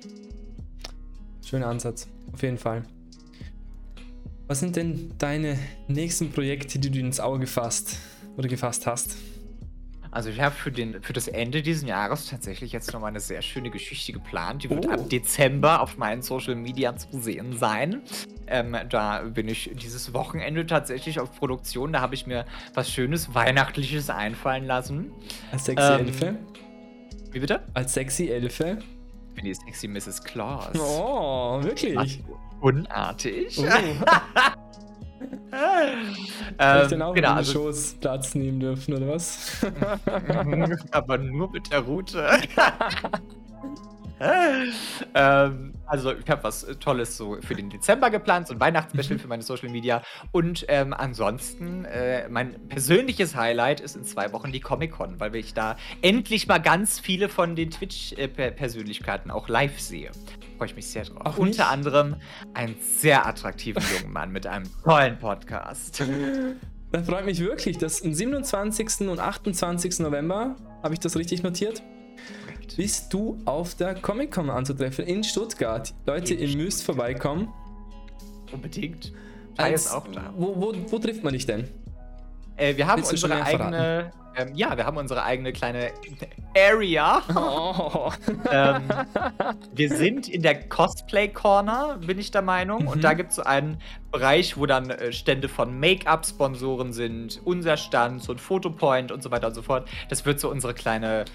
[1.45, 2.84] Schöner Ansatz, auf jeden Fall.
[4.47, 7.97] Was sind denn deine nächsten Projekte, die du ins Auge gefasst
[8.36, 9.18] oder gefasst hast?
[10.12, 10.72] Also ich habe für,
[11.02, 14.64] für das Ende dieses Jahres tatsächlich jetzt noch mal eine sehr schöne Geschichte geplant.
[14.64, 14.91] Die wird oh.
[14.91, 18.02] ab Dezember auf meinen Social Media zu sehen sein.
[18.47, 21.93] Ähm, da bin ich dieses Wochenende tatsächlich auf Produktion.
[21.93, 25.12] Da habe ich mir was Schönes Weihnachtliches einfallen lassen.
[25.56, 26.36] Sexy ähm, Elfe?
[27.32, 27.61] Wie bitte?
[27.73, 28.80] Als sexy Elfe?
[29.30, 30.23] Ich bin die sexy Mrs.
[30.23, 30.71] Claus.
[30.80, 32.23] Oh, wirklich?
[32.61, 33.57] unartig.
[33.59, 33.63] Oh.
[35.51, 39.65] ähm, ich dann auch genau, in also, Shows Platz nehmen dürfen, oder was?
[40.91, 42.27] Aber nur mit der Route.
[45.13, 49.22] ähm, also ich habe was Tolles so für den Dezember geplant, so ein Weihnachtsspecial mhm.
[49.22, 50.01] für meine Social Media.
[50.32, 55.53] Und ähm, ansonsten, äh, mein persönliches Highlight ist in zwei Wochen die Comic-Con, weil ich
[55.53, 60.11] da endlich mal ganz viele von den Twitch-Persönlichkeiten auch live sehe.
[60.57, 61.26] Freue ich mich sehr drauf.
[61.26, 62.17] Auch Unter anderem
[62.53, 66.03] einen sehr attraktiven jungen Mann mit einem tollen Podcast.
[66.91, 69.07] Das freut mich wirklich, dass am 27.
[69.09, 69.99] und 28.
[69.99, 71.84] November, habe ich das richtig notiert,
[72.76, 75.93] bist du auf der Comic-Con anzutreffen in Stuttgart.
[76.05, 77.49] Leute, ihr müsst vorbeikommen.
[78.51, 79.11] Unbedingt.
[79.72, 80.34] Ist auch da.
[80.38, 81.67] Wo, wo, wo trifft man dich denn?
[82.55, 84.11] Äh, wir haben Willst unsere eigene.
[84.36, 85.91] Ähm, ja, wir haben unsere eigene kleine
[86.55, 87.22] Area.
[87.36, 88.11] Oh.
[88.51, 88.84] ähm,
[89.74, 92.84] wir sind in der Cosplay Corner, bin ich der Meinung.
[92.84, 92.88] Mhm.
[92.88, 97.76] Und da gibt es so einen Bereich, wo dann äh, Stände von Make-up-Sponsoren sind, unser
[97.76, 99.89] Stand, so ein Fotopoint und so weiter und so fort.
[100.09, 101.26] Das wird so unsere kleine,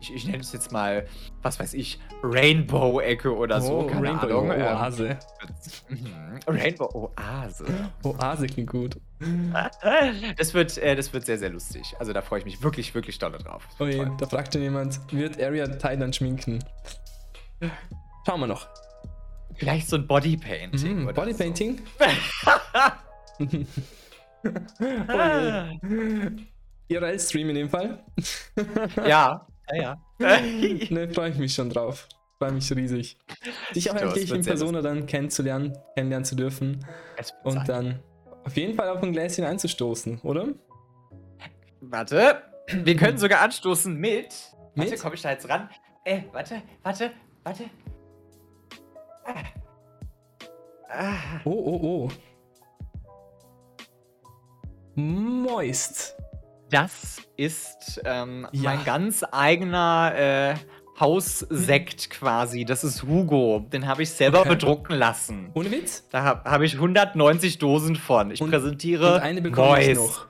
[0.00, 1.06] ich, ich nenne es jetzt mal,
[1.42, 3.80] was weiß ich, Rainbow-Ecke oder so.
[3.80, 4.52] Oh, keine Rainbow Ahnung.
[4.52, 5.18] Ähm, Oase.
[5.88, 6.38] mhm.
[6.46, 7.66] Rainbow-Oase.
[8.02, 8.96] Oase klingt gut.
[10.36, 11.94] Das wird, äh, das wird sehr, sehr lustig.
[11.98, 13.66] Also da freue ich mich wirklich, wirklich doll drauf.
[13.78, 16.64] Oh je, da fragt schon jemand, wird Area Thailand schminken?
[18.26, 18.66] Schauen wir noch.
[19.54, 21.04] Vielleicht so ein Bodypainting.
[21.04, 21.80] Oder Bodypainting?
[24.42, 24.50] So.
[26.88, 28.04] IRL-Stream in dem Fall.
[29.06, 30.40] ja, ja, ja.
[30.90, 32.08] ne, freue ich mich schon drauf.
[32.38, 33.18] Freue mich riesig.
[33.74, 36.84] Dich auch endlich in Persona dann kennenzulernen, kennenlernen zu dürfen.
[37.44, 37.66] Und sein.
[37.66, 38.02] dann
[38.44, 40.48] auf jeden Fall auf ein Gläschen einzustoßen, oder?
[41.80, 44.34] Warte, wir können sogar anstoßen mit.
[44.74, 45.00] Warte, Mit?
[45.00, 45.68] komme ich da jetzt ran?
[46.04, 47.12] Äh, warte, warte,
[47.44, 47.64] warte.
[49.24, 49.34] Ah.
[50.88, 51.40] Ah.
[51.44, 52.10] Oh, oh, oh.
[54.94, 56.16] Moist.
[56.72, 58.62] Das ist ähm, Ja.
[58.74, 60.54] mein ganz eigener äh,
[60.98, 62.64] Haussekt quasi.
[62.64, 63.66] Das ist Hugo.
[63.72, 64.48] Den habe ich selber Okay.
[64.50, 65.50] bedrucken lassen.
[65.54, 66.08] Ohne Witz?
[66.10, 68.30] Da habe hab ich 190 Dosen von.
[68.30, 70.00] Ich Und- präsentiere Und eine bekomme ich Moist.
[70.00, 70.26] noch.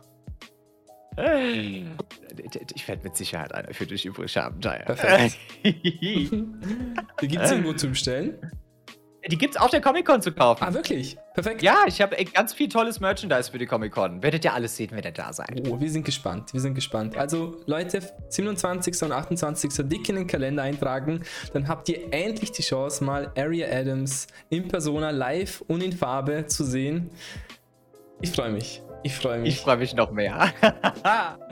[2.75, 4.85] Ich werde mit Sicherheit eine für dich übrig haben, Jaya.
[4.85, 5.37] Perfekt.
[5.63, 8.35] Die gibt es irgendwo zu bestellen.
[9.31, 10.65] Die gibt's auf der Comic-Con zu kaufen.
[10.65, 11.17] Ah, wirklich?
[11.35, 11.63] Perfekt.
[11.63, 14.23] Ja, ich habe ganz viel tolles Merchandise für die Comic-Con.
[14.23, 15.63] Werdet ihr alles sehen, wenn ihr da seid.
[15.69, 17.17] Oh, wir sind gespannt, wir sind gespannt.
[17.17, 19.03] Also Leute, 27.
[19.03, 19.71] und 28.
[19.89, 24.67] dick in den Kalender eintragen, dann habt ihr endlich die Chance, mal Aria Adams in
[24.67, 27.11] Persona live und in Farbe zu sehen.
[28.21, 29.55] Ich freue mich, ich freue mich.
[29.55, 30.53] Ich freue mich noch mehr.